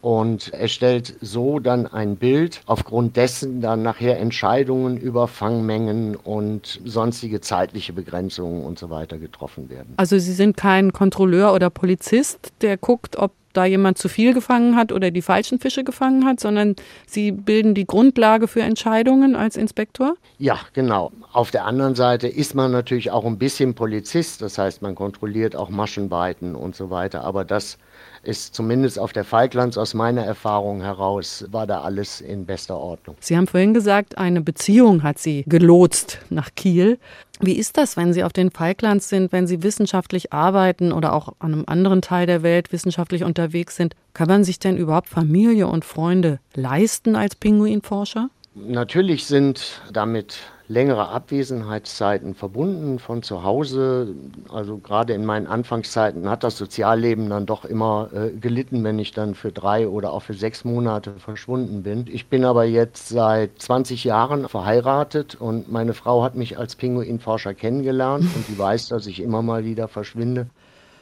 [0.04, 7.40] und erstellt so dann ein Bild, aufgrund dessen dann nachher Entscheidungen über Fangmengen und sonstige
[7.40, 9.94] zeitliche Begrenzungen und so weiter getroffen werden.
[9.96, 14.76] Also Sie sind kein Kontrolleur oder Polizist, der guckt, ob da jemand zu viel gefangen
[14.76, 16.76] hat oder die falschen Fische gefangen hat, sondern
[17.08, 20.16] Sie bilden die Grundlage für Entscheidungen als Inspektor?
[20.38, 21.12] Ja, genau.
[21.32, 25.56] Auf der anderen Seite ist man natürlich auch ein bisschen Polizist, das heißt, man kontrolliert
[25.56, 27.78] auch Maschenweiten und so weiter, aber das
[28.24, 33.16] ist zumindest auf der Falklands aus meiner Erfahrung heraus, war da alles in bester Ordnung.
[33.20, 36.98] Sie haben vorhin gesagt, eine Beziehung hat Sie gelotst nach Kiel.
[37.42, 41.34] Wie ist das, wenn Sie auf den Falklands sind, wenn Sie wissenschaftlich arbeiten oder auch
[41.40, 43.96] an einem anderen Teil der Welt wissenschaftlich unterwegs sind?
[44.14, 48.30] Kann man sich denn überhaupt Familie und Freunde leisten als Pinguinforscher?
[48.56, 54.16] Natürlich sind damit längere Abwesenheitszeiten verbunden von zu Hause.
[54.50, 59.12] Also gerade in meinen Anfangszeiten hat das Sozialleben dann doch immer äh, gelitten, wenn ich
[59.12, 62.06] dann für drei oder auch für sechs Monate verschwunden bin.
[62.12, 67.54] Ich bin aber jetzt seit 20 Jahren verheiratet und meine Frau hat mich als Pinguinforscher
[67.54, 70.48] kennengelernt und die weiß, dass ich immer mal wieder verschwinde.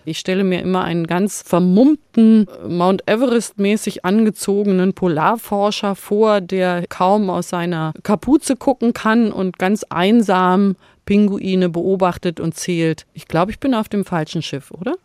[0.06, 7.50] Ich stelle mir immer einen ganz vermummten, Mount Everest-mäßig angezogenen Polarforscher vor, der kaum aus
[7.50, 13.06] seiner Kapuze gucken kann und ganz einsam Pinguine beobachtet und zählt.
[13.14, 14.96] Ich glaube, ich bin auf dem falschen Schiff, oder?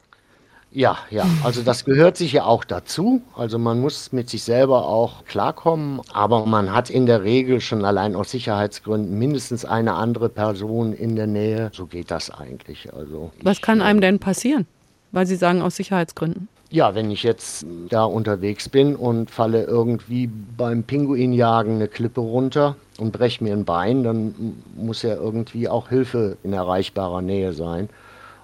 [0.76, 3.22] Ja, ja, also das gehört sich ja auch dazu.
[3.34, 7.84] Also man muss mit sich selber auch klarkommen, aber man hat in der Regel schon
[7.84, 11.70] allein aus Sicherheitsgründen mindestens eine andere Person in der Nähe.
[11.72, 12.92] So geht das eigentlich.
[12.92, 14.66] Also Was kann einem denn passieren?
[15.12, 16.48] Weil Sie sagen aus Sicherheitsgründen.
[16.70, 22.74] Ja, wenn ich jetzt da unterwegs bin und falle irgendwie beim Pinguinjagen eine Klippe runter
[22.98, 27.88] und breche mir ein Bein, dann muss ja irgendwie auch Hilfe in erreichbarer Nähe sein.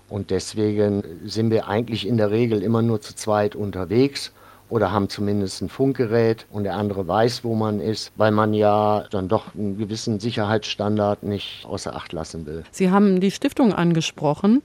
[0.08, 4.32] Und deswegen sind wir eigentlich in der Regel immer nur zu zweit unterwegs
[4.72, 9.04] oder haben zumindest ein Funkgerät und der andere weiß, wo man ist, weil man ja
[9.10, 12.62] dann doch einen gewissen Sicherheitsstandard nicht außer Acht lassen will.
[12.70, 14.62] Sie haben die Stiftung angesprochen.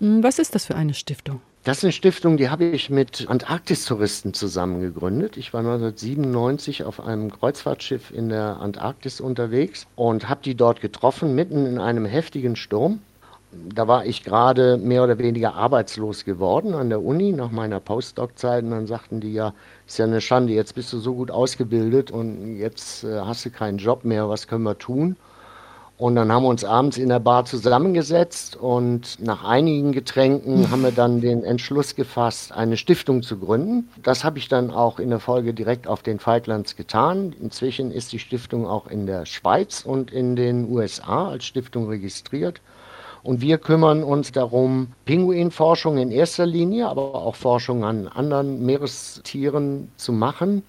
[0.00, 1.40] Hm, was ist das für eine Stiftung?
[1.64, 5.36] Das ist eine Stiftung, die habe ich mit Antarktis-Touristen zusammen gegründet.
[5.36, 11.34] Ich war 1997 auf einem Kreuzfahrtschiff in der Antarktis unterwegs und habe die dort getroffen,
[11.34, 13.00] mitten in einem heftigen Sturm.
[13.50, 18.62] Da war ich gerade mehr oder weniger arbeitslos geworden an der Uni nach meiner Postdoc-Zeit.
[18.62, 19.52] Und dann sagten die ja,
[19.86, 23.50] ist ja eine Schande, jetzt bist du so gut ausgebildet und jetzt äh, hast du
[23.50, 25.16] keinen Job mehr, was können wir tun?
[25.98, 30.82] Und dann haben wir uns abends in der Bar zusammengesetzt und nach einigen Getränken haben
[30.82, 33.88] wir dann den Entschluss gefasst, eine Stiftung zu gründen.
[34.04, 37.34] Das habe ich dann auch in der Folge direkt auf den Falklands getan.
[37.40, 42.60] Inzwischen ist die Stiftung auch in der Schweiz und in den USA als Stiftung registriert.
[43.24, 49.90] Und wir kümmern uns darum, Pinguinforschung in erster Linie, aber auch Forschung an anderen Meerestieren
[49.96, 50.62] zu machen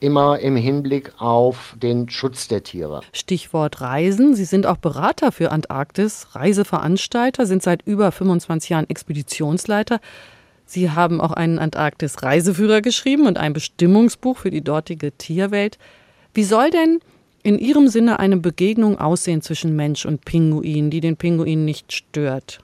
[0.00, 3.02] immer im Hinblick auf den Schutz der Tiere.
[3.12, 4.34] Stichwort Reisen.
[4.34, 10.00] Sie sind auch Berater für Antarktis, Reiseveranstalter, sind seit über 25 Jahren Expeditionsleiter.
[10.64, 15.78] Sie haben auch einen Antarktis-Reiseführer geschrieben und ein Bestimmungsbuch für die dortige Tierwelt.
[16.32, 17.00] Wie soll denn
[17.42, 22.60] in Ihrem Sinne eine Begegnung aussehen zwischen Mensch und Pinguin, die den Pinguin nicht stört?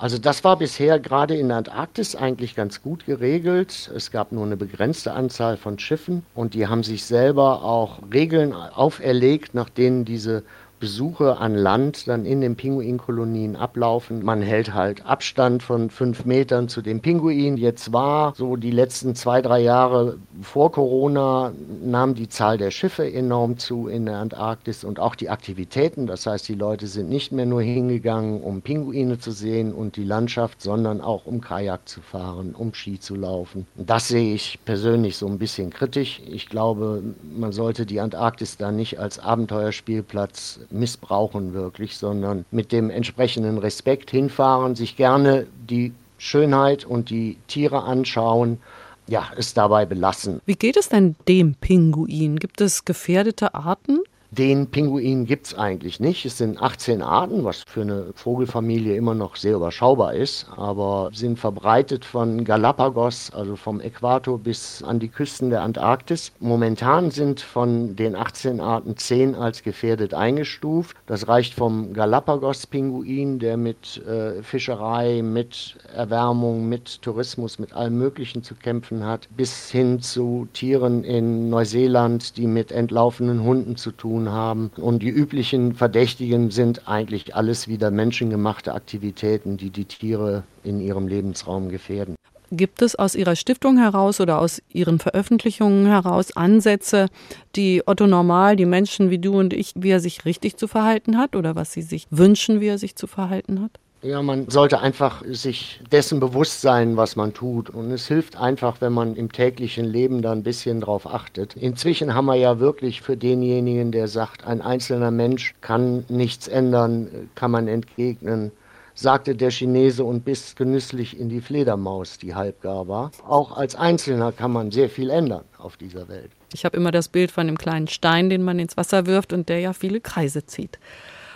[0.00, 3.90] Also das war bisher gerade in der Antarktis eigentlich ganz gut geregelt.
[3.92, 8.52] Es gab nur eine begrenzte Anzahl von Schiffen und die haben sich selber auch Regeln
[8.52, 10.44] auferlegt, nach denen diese
[10.80, 14.24] Besuche an Land dann in den Pinguinkolonien ablaufen.
[14.24, 17.56] Man hält halt Abstand von fünf Metern zu den Pinguinen.
[17.56, 23.12] Jetzt war so die letzten zwei, drei Jahre vor Corona nahm die Zahl der Schiffe
[23.12, 26.06] enorm zu in der Antarktis und auch die Aktivitäten.
[26.06, 30.04] Das heißt, die Leute sind nicht mehr nur hingegangen, um Pinguine zu sehen und die
[30.04, 33.66] Landschaft, sondern auch um Kajak zu fahren, um Ski zu laufen.
[33.76, 36.20] Das sehe ich persönlich so ein bisschen kritisch.
[36.26, 37.02] Ich glaube,
[37.36, 44.10] man sollte die Antarktis da nicht als Abenteuerspielplatz missbrauchen wirklich, sondern mit dem entsprechenden Respekt
[44.10, 48.60] hinfahren, sich gerne die Schönheit und die Tiere anschauen,
[49.06, 50.40] ja, es dabei belassen.
[50.44, 52.36] Wie geht es denn dem Pinguin?
[52.38, 54.00] Gibt es gefährdete Arten?
[54.30, 56.26] Den Pinguin gibt es eigentlich nicht.
[56.26, 61.38] Es sind 18 Arten, was für eine Vogelfamilie immer noch sehr überschaubar ist, aber sind
[61.38, 66.32] verbreitet von Galapagos, also vom Äquator bis an die Küsten der Antarktis.
[66.40, 70.94] Momentan sind von den 18 Arten 10 als gefährdet eingestuft.
[71.06, 78.42] Das reicht vom Galapagos-Pinguin, der mit äh, Fischerei, mit Erwärmung, mit Tourismus, mit allem Möglichen
[78.42, 84.17] zu kämpfen hat, bis hin zu Tieren in Neuseeland, die mit entlaufenen Hunden zu tun
[84.18, 84.70] tun haben.
[84.76, 91.08] Und die üblichen Verdächtigen sind eigentlich alles wieder menschengemachte Aktivitäten, die die Tiere in ihrem
[91.08, 92.16] Lebensraum gefährden.
[92.50, 97.08] Gibt es aus Ihrer Stiftung heraus oder aus Ihren Veröffentlichungen heraus Ansätze,
[97.56, 101.18] die Otto Normal, die Menschen wie du und ich, wie er sich richtig zu verhalten
[101.18, 103.72] hat oder was Sie sich wünschen, wie er sich zu verhalten hat?
[104.00, 107.68] Ja, man sollte einfach sich dessen bewusst sein, was man tut.
[107.68, 111.56] Und es hilft einfach, wenn man im täglichen Leben da ein bisschen drauf achtet.
[111.56, 117.28] Inzwischen haben wir ja wirklich für denjenigen, der sagt, ein einzelner Mensch kann nichts ändern,
[117.34, 118.52] kann man entgegnen,
[118.94, 123.10] sagte der Chinese und biss genüsslich in die Fledermaus, die halbgar war.
[123.26, 126.30] Auch als Einzelner kann man sehr viel ändern auf dieser Welt.
[126.52, 129.48] Ich habe immer das Bild von dem kleinen Stein, den man ins Wasser wirft und
[129.48, 130.78] der ja viele Kreise zieht.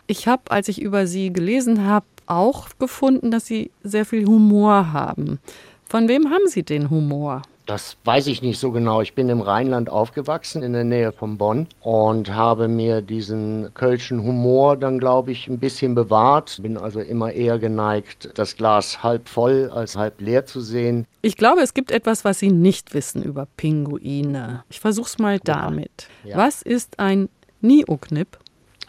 [0.06, 4.92] Ich habe, als ich über sie gelesen habe, auch gefunden, dass Sie sehr viel Humor
[4.92, 5.38] haben.
[5.84, 7.42] Von wem haben Sie den Humor?
[7.66, 9.02] Das weiß ich nicht so genau.
[9.02, 14.22] Ich bin im Rheinland aufgewachsen, in der Nähe von Bonn und habe mir diesen kölschen
[14.22, 16.58] Humor dann, glaube ich, ein bisschen bewahrt.
[16.60, 21.06] Bin also immer eher geneigt, das Glas halb voll als halb leer zu sehen.
[21.20, 24.64] Ich glaube, es gibt etwas, was Sie nicht wissen über Pinguine.
[24.68, 26.08] Ich versuche es mal damit.
[26.24, 26.36] Ja.
[26.36, 27.28] Was ist ein
[27.60, 28.38] Nioknip?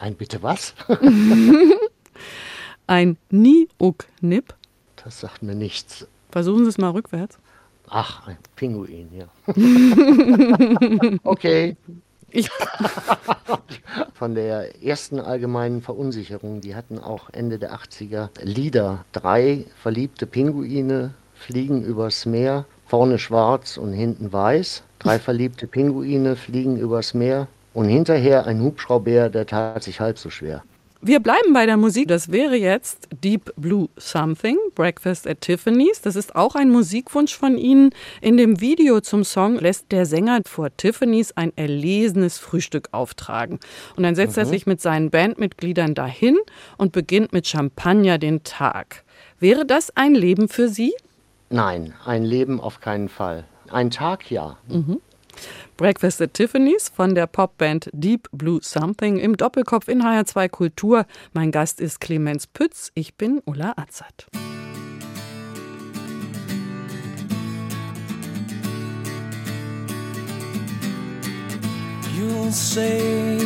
[0.00, 0.74] Ein bitte was?
[2.86, 4.54] Ein Niuknip.
[5.02, 6.06] Das sagt mir nichts.
[6.30, 7.38] Versuchen Sie es mal rückwärts.
[7.88, 9.26] Ach, ein Pinguin, ja.
[11.24, 11.76] okay.
[12.30, 12.50] Ich
[14.14, 19.04] Von der ersten allgemeinen Verunsicherung, die hatten auch Ende der 80er Lieder.
[19.12, 24.82] Drei verliebte Pinguine fliegen übers Meer, vorne schwarz und hinten weiß.
[24.98, 30.30] Drei verliebte Pinguine fliegen übers Meer und hinterher ein Hubschrauber, der tat sich halb so
[30.30, 30.64] schwer.
[31.06, 32.08] Wir bleiben bei der Musik.
[32.08, 36.00] Das wäre jetzt Deep Blue Something, Breakfast at Tiffany's.
[36.00, 37.90] Das ist auch ein Musikwunsch von Ihnen.
[38.22, 43.60] In dem Video zum Song lässt der Sänger vor Tiffany's ein erlesenes Frühstück auftragen.
[43.96, 44.44] Und dann setzt mhm.
[44.44, 46.38] er sich mit seinen Bandmitgliedern dahin
[46.78, 49.04] und beginnt mit Champagner den Tag.
[49.38, 50.94] Wäre das ein Leben für Sie?
[51.50, 53.44] Nein, ein Leben auf keinen Fall.
[53.70, 54.56] Ein Tag ja.
[54.68, 55.02] Mhm.
[55.76, 61.06] Breakfast at Tiffany's von der Popband Deep Blue Something im Doppelkopf in HR2 Kultur.
[61.32, 64.26] Mein Gast ist Clemens Pütz, ich bin Ulla Azad.
[72.16, 73.36] You'll say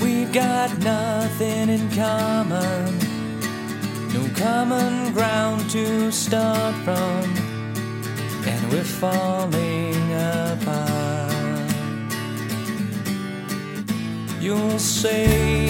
[0.00, 2.98] we've got nothing in common,
[4.12, 7.47] no common ground to start from.
[8.48, 11.70] And we're falling apart.
[14.40, 15.66] You'll say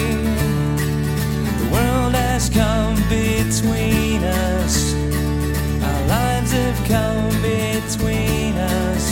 [1.59, 4.93] the world has come between us.
[5.89, 9.05] Our lives have come between us.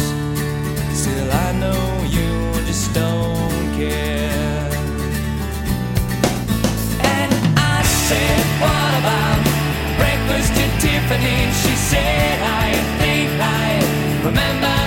[1.00, 1.84] Still, I know
[2.18, 2.32] you
[2.66, 4.70] just don't care.
[7.16, 7.32] And
[7.76, 9.42] I said, What about
[10.00, 11.40] breakfast at Tiffany?
[11.62, 12.97] She said, I
[14.24, 14.87] remember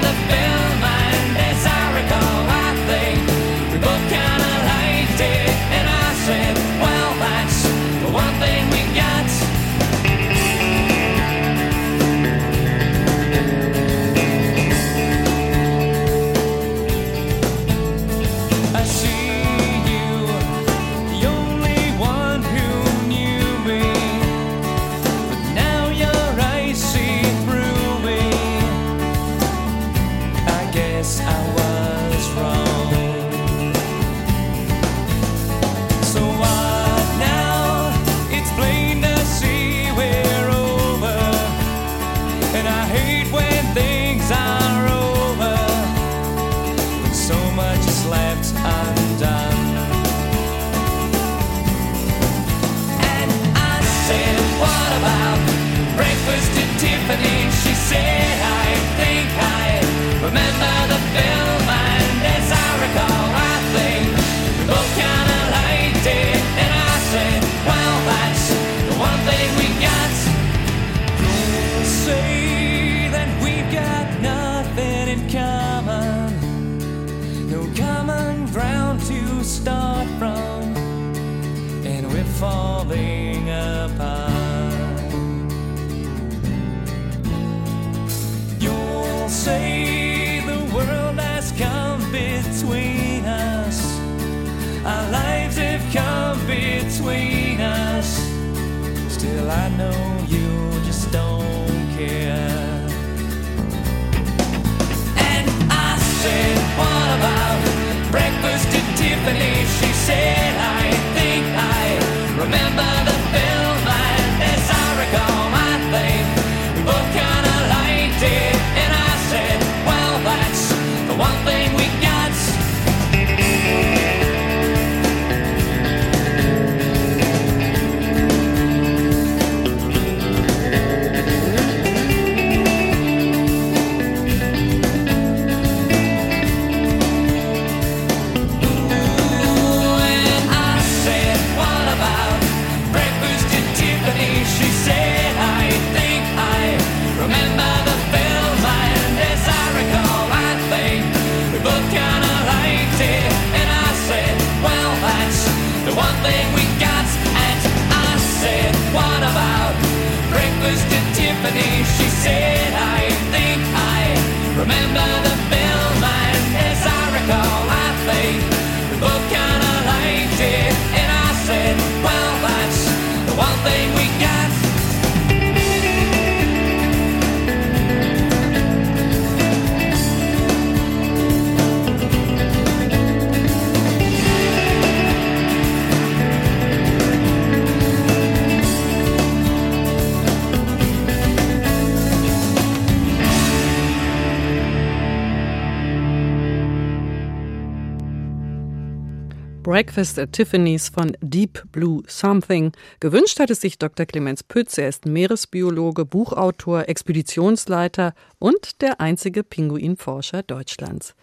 [200.01, 202.73] Breakfast at Tiffany's von Deep Blue Something.
[203.01, 204.07] Gewünscht hat es sich Dr.
[204.07, 204.79] Clemens Pütz.
[204.79, 211.15] Er ist Meeresbiologe, Buchautor, Expeditionsleiter und der einzige Pinguinforscher Deutschlands.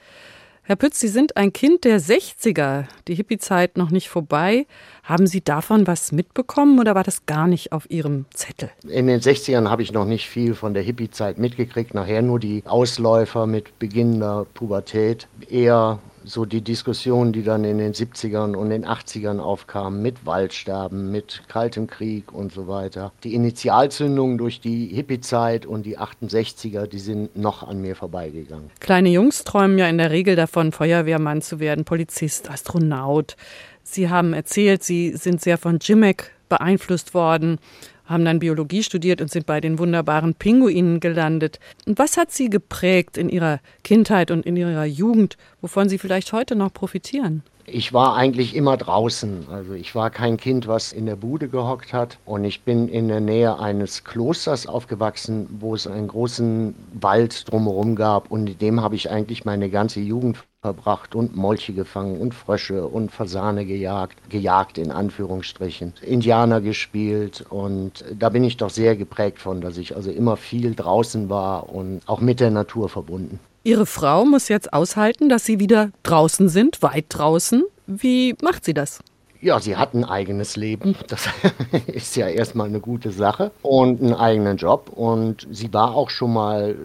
[0.62, 4.68] Herr Pütz, Sie sind ein Kind der 60er, die Hippie-Zeit noch nicht vorbei.
[5.02, 8.70] Haben Sie davon was mitbekommen oder war das gar nicht auf Ihrem Zettel?
[8.88, 12.62] In den 60ern habe ich noch nicht viel von der Hippie-Zeit mitgekriegt, nachher nur die
[12.68, 15.28] Ausläufer mit beginnender Pubertät.
[15.50, 15.98] Eher
[16.28, 21.44] so die Diskussionen, die dann in den 70ern und den 80ern aufkamen mit Waldsterben, mit
[21.48, 23.12] Kaltem Krieg und so weiter.
[23.24, 28.70] Die Initialzündungen durch die Hippie-Zeit und die 68er, die sind noch an mir vorbeigegangen.
[28.80, 33.38] Kleine Jungs träumen ja in der Regel davon, Feuerwehrmann zu werden, Polizist, Astronaut.
[33.84, 37.60] Sie haben erzählt, Sie sind sehr von Jimek beeinflusst worden,
[38.08, 41.60] haben dann Biologie studiert und sind bei den wunderbaren Pinguinen gelandet.
[41.86, 46.34] Und was hat Sie geprägt in Ihrer Kindheit und in Ihrer Jugend, wovon Sie vielleicht
[46.34, 47.44] heute noch profitieren?
[47.70, 49.48] Ich war eigentlich immer draußen.
[49.52, 52.18] Also ich war kein Kind, was in der Bude gehockt hat.
[52.24, 57.98] Und ich bin in der Nähe eines Klosters aufgewachsen, wo es einen großen Wald drumherum
[57.98, 58.32] gab.
[58.32, 62.88] Und in dem habe ich eigentlich meine ganze Jugend verbracht und Molche gefangen und Frösche
[62.88, 69.40] und Fasane gejagt, gejagt in Anführungsstrichen, Indianer gespielt und da bin ich doch sehr geprägt
[69.40, 73.40] von, dass ich also immer viel draußen war und auch mit der Natur verbunden.
[73.68, 77.66] Ihre Frau muss jetzt aushalten, dass Sie wieder draußen sind, weit draußen.
[77.86, 79.00] Wie macht sie das?
[79.42, 80.96] Ja, sie hat ein eigenes Leben.
[81.10, 81.28] Das
[81.88, 83.52] ist ja erstmal eine gute Sache.
[83.64, 84.90] Und einen eigenen Job.
[84.96, 86.76] Und sie war auch schon mal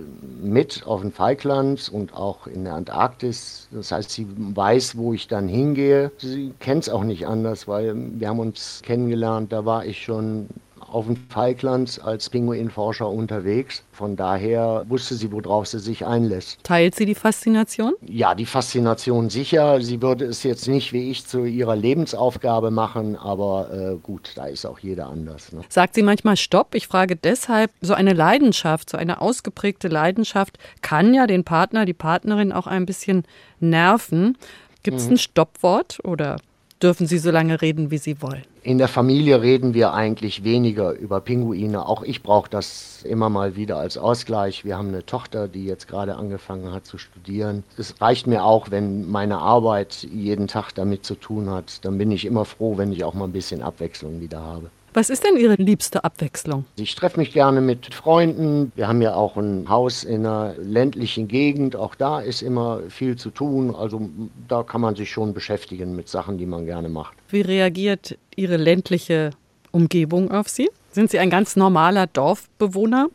[0.43, 3.69] mit auf den Falklands und auch in der Antarktis.
[3.71, 6.11] Das heißt, sie weiß, wo ich dann hingehe.
[6.19, 9.53] Sie kennt es auch nicht anders, weil wir haben uns kennengelernt.
[9.53, 10.49] Da war ich schon
[10.93, 13.83] auf dem Falklands als Pinguinforscher unterwegs.
[13.93, 16.59] Von daher wusste sie, worauf sie sich einlässt.
[16.63, 17.95] Teilt sie die Faszination?
[18.07, 19.81] Ja, die Faszination sicher.
[19.81, 24.47] Sie würde es jetzt nicht wie ich zu ihrer Lebensaufgabe machen, aber äh, gut, da
[24.47, 25.53] ist auch jeder anders.
[25.53, 25.63] Ne?
[25.69, 26.75] Sagt sie manchmal Stopp?
[26.75, 31.95] Ich frage deshalb, so eine Leidenschaft, so eine ausgeprägte Leidenschaft kann ja den Partner, die
[31.95, 33.25] Partnerin auch ein bisschen
[33.61, 34.37] nerven.
[34.83, 35.13] Gibt es Mhm.
[35.13, 36.37] ein Stoppwort oder
[36.83, 38.43] dürfen Sie so lange reden, wie Sie wollen?
[38.63, 41.87] In der Familie reden wir eigentlich weniger über Pinguine.
[41.87, 44.65] Auch ich brauche das immer mal wieder als Ausgleich.
[44.65, 47.65] Wir haben eine Tochter, die jetzt gerade angefangen hat zu studieren.
[47.77, 51.85] Es reicht mir auch, wenn meine Arbeit jeden Tag damit zu tun hat.
[51.85, 54.71] Dann bin ich immer froh, wenn ich auch mal ein bisschen Abwechslung wieder habe.
[54.95, 56.67] Was ist denn Ihre liebste Abwechslung?
[56.77, 58.73] Ich treffe mich gerne mit Freunden.
[58.75, 61.77] Wir haben ja auch ein Haus in einer ländlichen Gegend.
[61.77, 63.75] Auch da ist immer viel zu tun.
[63.75, 64.11] Also
[64.49, 67.15] da kann man sich schon beschäftigen mit Sachen, die man gerne macht.
[67.31, 69.31] Wie reagiert Ihre ländliche
[69.71, 70.69] Umgebung auf Sie?
[70.91, 73.09] Sind Sie ein ganz normaler Dorfbewohner?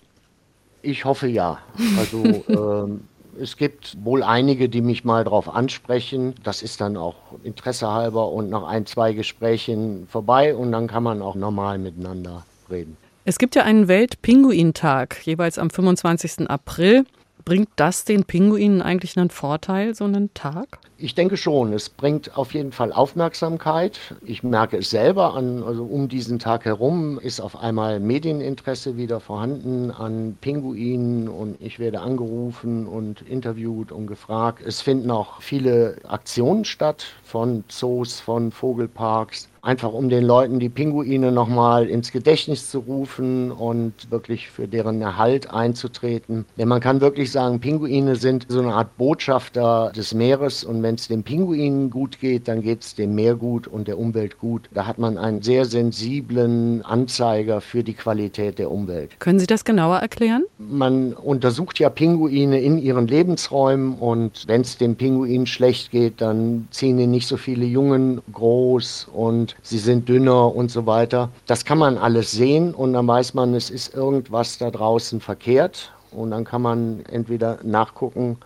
[0.82, 1.60] Ich hoffe ja.
[2.00, 3.02] Also ähm,
[3.40, 6.36] es gibt wohl einige, die mich mal darauf ansprechen.
[6.44, 11.04] Das ist dann auch Interesse halber und nach ein, zwei Gesprächen vorbei und dann kann
[11.04, 12.98] man auch normal miteinander reden.
[13.26, 16.50] Es gibt ja einen Weltpinguintag, jeweils am 25.
[16.50, 17.06] April.
[17.48, 20.80] Bringt das den Pinguinen eigentlich einen Vorteil, so einen Tag?
[20.98, 24.16] Ich denke schon, es bringt auf jeden Fall Aufmerksamkeit.
[24.26, 29.22] Ich merke es selber an, also um diesen Tag herum ist auf einmal Medieninteresse wieder
[29.22, 34.62] vorhanden an Pinguinen und ich werde angerufen und interviewt und gefragt.
[34.62, 40.70] Es finden auch viele Aktionen statt von Zoos, von Vogelparks, einfach um den Leuten die
[40.70, 46.46] Pinguine nochmal ins Gedächtnis zu rufen und wirklich für deren Erhalt einzutreten.
[46.58, 50.96] Denn man kann wirklich sagen, Pinguine sind so eine Art Botschafter des Meeres und wenn
[50.96, 54.70] es den Pinguinen gut geht, dann geht es dem Meer gut und der Umwelt gut.
[54.74, 59.20] Da hat man einen sehr sensiblen Anzeiger für die Qualität der Umwelt.
[59.20, 60.46] Können Sie das genauer erklären?
[60.58, 66.70] Man untersucht ja Pinguine in ihren Lebensräumen und wenn es dem Pinguin schlecht geht, dann
[66.72, 71.30] ziehen ihn nicht so viele Jungen groß und sie sind dünner und so weiter.
[71.46, 75.92] Das kann man alles sehen und dann weiß man, es ist irgendwas da draußen verkehrt
[76.12, 78.38] und dann kann man entweder nachgucken,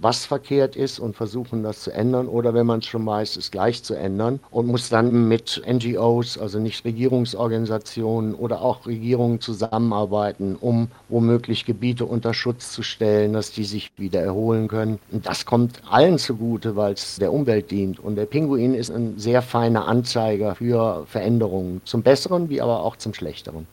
[0.00, 2.26] was verkehrt ist und versuchen, das zu ändern.
[2.26, 6.38] Oder wenn man es schon weiß, es gleich zu ändern und muss dann mit NGOs,
[6.38, 13.64] also Nichtregierungsorganisationen oder auch Regierungen zusammenarbeiten, um womöglich Gebiete unter Schutz zu stellen, dass die
[13.64, 14.98] sich wieder erholen können.
[15.10, 18.00] Und das kommt allen zugute, weil es der Umwelt dient.
[18.00, 22.96] Und der Pinguin ist ein sehr feiner Anzeiger für Veränderungen, zum Besseren wie aber auch
[22.96, 23.66] zum Schlechteren.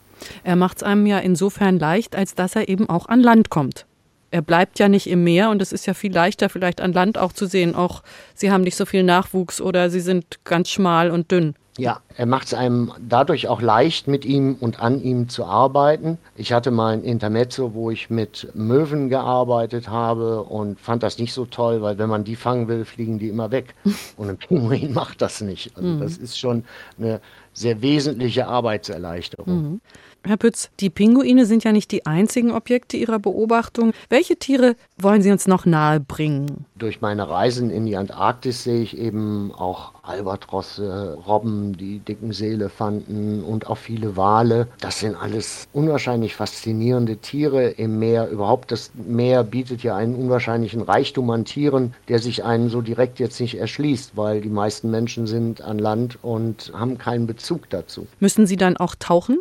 [0.44, 3.87] Er macht es einem ja insofern leicht, als dass er eben auch an Land kommt.
[4.30, 7.16] Er bleibt ja nicht im Meer und es ist ja viel leichter, vielleicht an Land
[7.16, 8.02] auch zu sehen, auch
[8.34, 11.54] sie haben nicht so viel Nachwuchs oder sie sind ganz schmal und dünn.
[11.78, 16.18] Ja, er macht es einem dadurch auch leicht, mit ihm und an ihm zu arbeiten.
[16.34, 21.32] Ich hatte mal ein Intermezzo, wo ich mit Möwen gearbeitet habe und fand das nicht
[21.32, 23.76] so toll, weil wenn man die fangen will, fliegen die immer weg.
[24.16, 25.76] Und ein Pinguin macht das nicht.
[25.76, 26.64] Also das ist schon
[26.98, 27.20] eine
[27.52, 29.80] sehr wesentliche Arbeitserleichterung.
[30.28, 33.94] Herr Pütz, die Pinguine sind ja nicht die einzigen Objekte Ihrer Beobachtung.
[34.10, 36.66] Welche Tiere wollen Sie uns noch nahe bringen?
[36.74, 43.42] Durch meine Reisen in die Antarktis sehe ich eben auch Albatrosse, Robben, die dicken Seelefanten
[43.42, 44.68] und auch viele Wale.
[44.80, 48.28] Das sind alles unwahrscheinlich faszinierende Tiere im Meer.
[48.28, 53.18] Überhaupt das Meer bietet ja einen unwahrscheinlichen Reichtum an Tieren, der sich einem so direkt
[53.18, 58.06] jetzt nicht erschließt, weil die meisten Menschen sind an Land und haben keinen Bezug dazu.
[58.20, 59.38] Müssen Sie dann auch tauchen?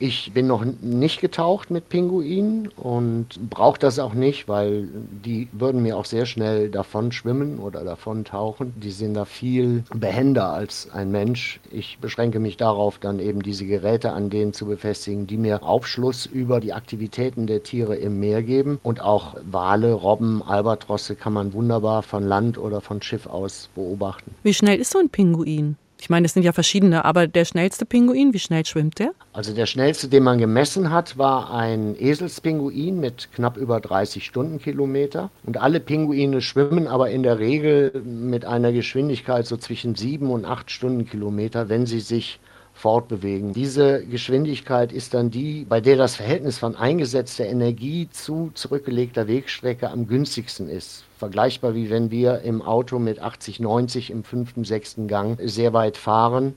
[0.00, 4.88] Ich bin noch nicht getaucht mit Pinguinen und brauche das auch nicht, weil
[5.24, 8.72] die würden mir auch sehr schnell davon schwimmen oder davon tauchen.
[8.76, 11.58] Die sind da viel behender als ein Mensch.
[11.72, 16.26] Ich beschränke mich darauf, dann eben diese Geräte an denen zu befestigen, die mir Aufschluss
[16.26, 18.78] über die Aktivitäten der Tiere im Meer geben.
[18.84, 24.32] Und auch Wale, Robben, Albatrosse kann man wunderbar von Land oder von Schiff aus beobachten.
[24.44, 25.76] Wie schnell ist so ein Pinguin?
[26.00, 29.12] Ich meine, es sind ja verschiedene, aber der schnellste Pinguin, wie schnell schwimmt der?
[29.32, 35.30] Also der schnellste, den man gemessen hat, war ein Eselspinguin mit knapp über 30 Stundenkilometer.
[35.44, 40.44] Und alle Pinguine schwimmen aber in der Regel mit einer Geschwindigkeit so zwischen 7 und
[40.44, 42.38] 8 Stundenkilometer, wenn sie sich
[42.78, 43.52] fortbewegen.
[43.52, 49.90] Diese Geschwindigkeit ist dann die, bei der das Verhältnis von eingesetzter Energie zu zurückgelegter Wegstrecke
[49.90, 51.04] am günstigsten ist.
[51.18, 55.96] Vergleichbar wie wenn wir im Auto mit 80, 90 im fünften, sechsten Gang sehr weit
[55.96, 56.54] fahren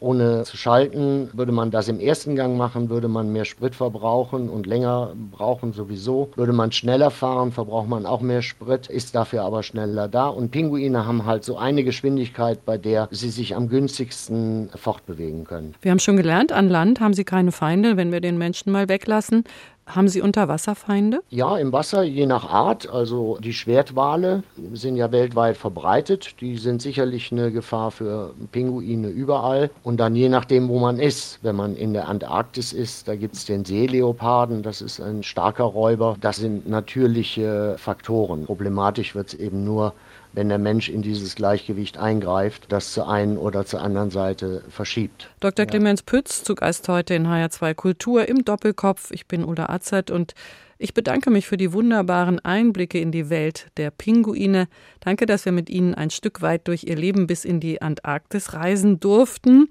[0.00, 1.30] ohne zu schalten.
[1.32, 5.72] Würde man das im ersten Gang machen, würde man mehr Sprit verbrauchen und länger brauchen
[5.72, 6.30] sowieso.
[6.34, 10.28] Würde man schneller fahren, verbraucht man auch mehr Sprit, ist dafür aber schneller da.
[10.28, 15.74] Und Pinguine haben halt so eine Geschwindigkeit, bei der sie sich am günstigsten fortbewegen können.
[15.82, 18.88] Wir haben schon gelernt, an Land haben sie keine Feinde, wenn wir den Menschen mal
[18.88, 19.44] weglassen.
[19.86, 21.20] Haben Sie Unterwasserfeinde?
[21.30, 22.88] Ja, im Wasser je nach Art.
[22.88, 26.40] Also die Schwertwale sind ja weltweit verbreitet.
[26.40, 29.70] Die sind sicherlich eine Gefahr für Pinguine überall.
[29.82, 31.40] Und dann je nachdem, wo man ist.
[31.42, 34.62] Wenn man in der Antarktis ist, da gibt es den Seeleoparden.
[34.62, 36.16] Das ist ein starker Räuber.
[36.20, 38.46] Das sind natürliche Faktoren.
[38.46, 39.92] Problematisch wird es eben nur,
[40.32, 45.28] wenn der Mensch in dieses Gleichgewicht eingreift, das zur einen oder zur anderen Seite verschiebt.
[45.40, 45.66] Dr.
[45.66, 49.10] Clemens Pütz zu Gast heute in HR2 Kultur im Doppelkopf.
[49.10, 50.34] Ich bin Ulla Azert und
[50.82, 54.66] ich bedanke mich für die wunderbaren Einblicke in die Welt der Pinguine.
[55.00, 58.54] Danke, dass wir mit Ihnen ein Stück weit durch Ihr Leben bis in die Antarktis
[58.54, 59.68] reisen durften.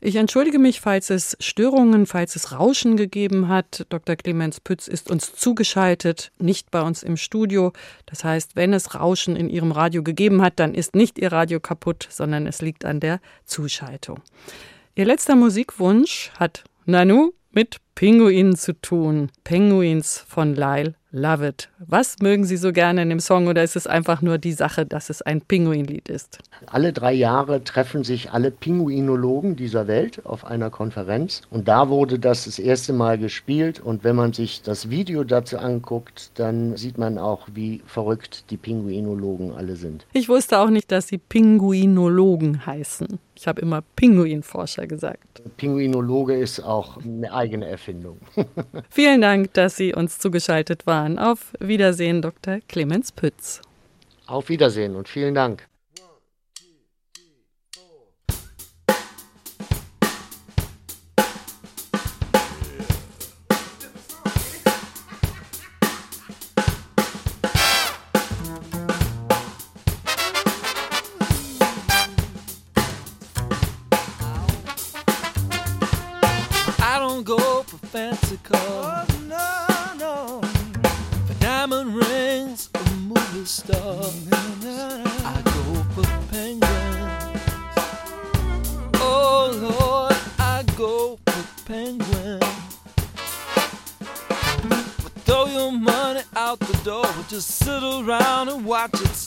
[0.00, 3.86] Ich entschuldige mich, falls es Störungen, falls es Rauschen gegeben hat.
[3.88, 4.14] Dr.
[4.14, 7.72] Clemens Pütz ist uns zugeschaltet, nicht bei uns im Studio.
[8.06, 11.58] Das heißt, wenn es Rauschen in Ihrem Radio gegeben hat, dann ist nicht Ihr Radio
[11.58, 14.20] kaputt, sondern es liegt an der Zuschaltung.
[14.94, 19.30] Ihr letzter Musikwunsch hat Nanu mit Pinguinen zu tun.
[19.44, 21.68] Penguins von Lyle Lovett.
[21.78, 24.86] Was mögen Sie so gerne in dem Song oder ist es einfach nur die Sache,
[24.86, 26.38] dass es ein Pinguinlied ist?
[26.64, 32.18] Alle drei Jahre treffen sich alle Pinguinologen dieser Welt auf einer Konferenz und da wurde
[32.18, 36.96] das das erste Mal gespielt und wenn man sich das Video dazu anguckt, dann sieht
[36.96, 40.06] man auch, wie verrückt die Pinguinologen alle sind.
[40.14, 43.18] Ich wusste auch nicht, dass sie Pinguinologen heißen.
[43.34, 45.42] Ich habe immer Pinguinforscher gesagt.
[45.56, 48.20] Pinguinologe ist auch eine eigene Erfindung.
[48.90, 51.18] Vielen Dank, dass Sie uns zugeschaltet waren.
[51.18, 52.60] Auf Wiedersehen, Dr.
[52.68, 53.60] Clemens Pütz.
[54.26, 55.66] Auf Wiedersehen und vielen Dank.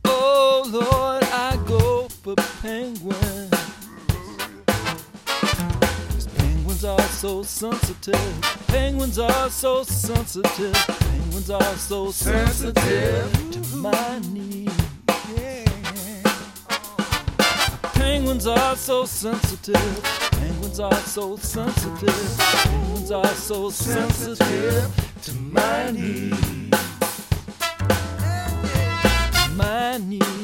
[0.06, 3.52] Oh Lord, I go for penguins.
[6.10, 8.42] 'Cause penguins are so sensitive.
[8.68, 10.74] Penguins are so sensitive.
[11.00, 14.74] Penguins are so sensitive to my needs.
[17.94, 20.35] Penguins are so sensitive.
[20.76, 22.38] Penguins are so sensitive.
[22.38, 24.92] Penguins are so sensitive
[25.24, 26.70] to my needs.
[29.56, 30.35] My needs.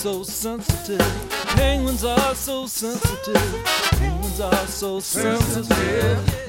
[0.00, 0.98] So sensitive.
[1.56, 3.64] Penguins are so sensitive.
[3.98, 6.39] Penguins are so sensitive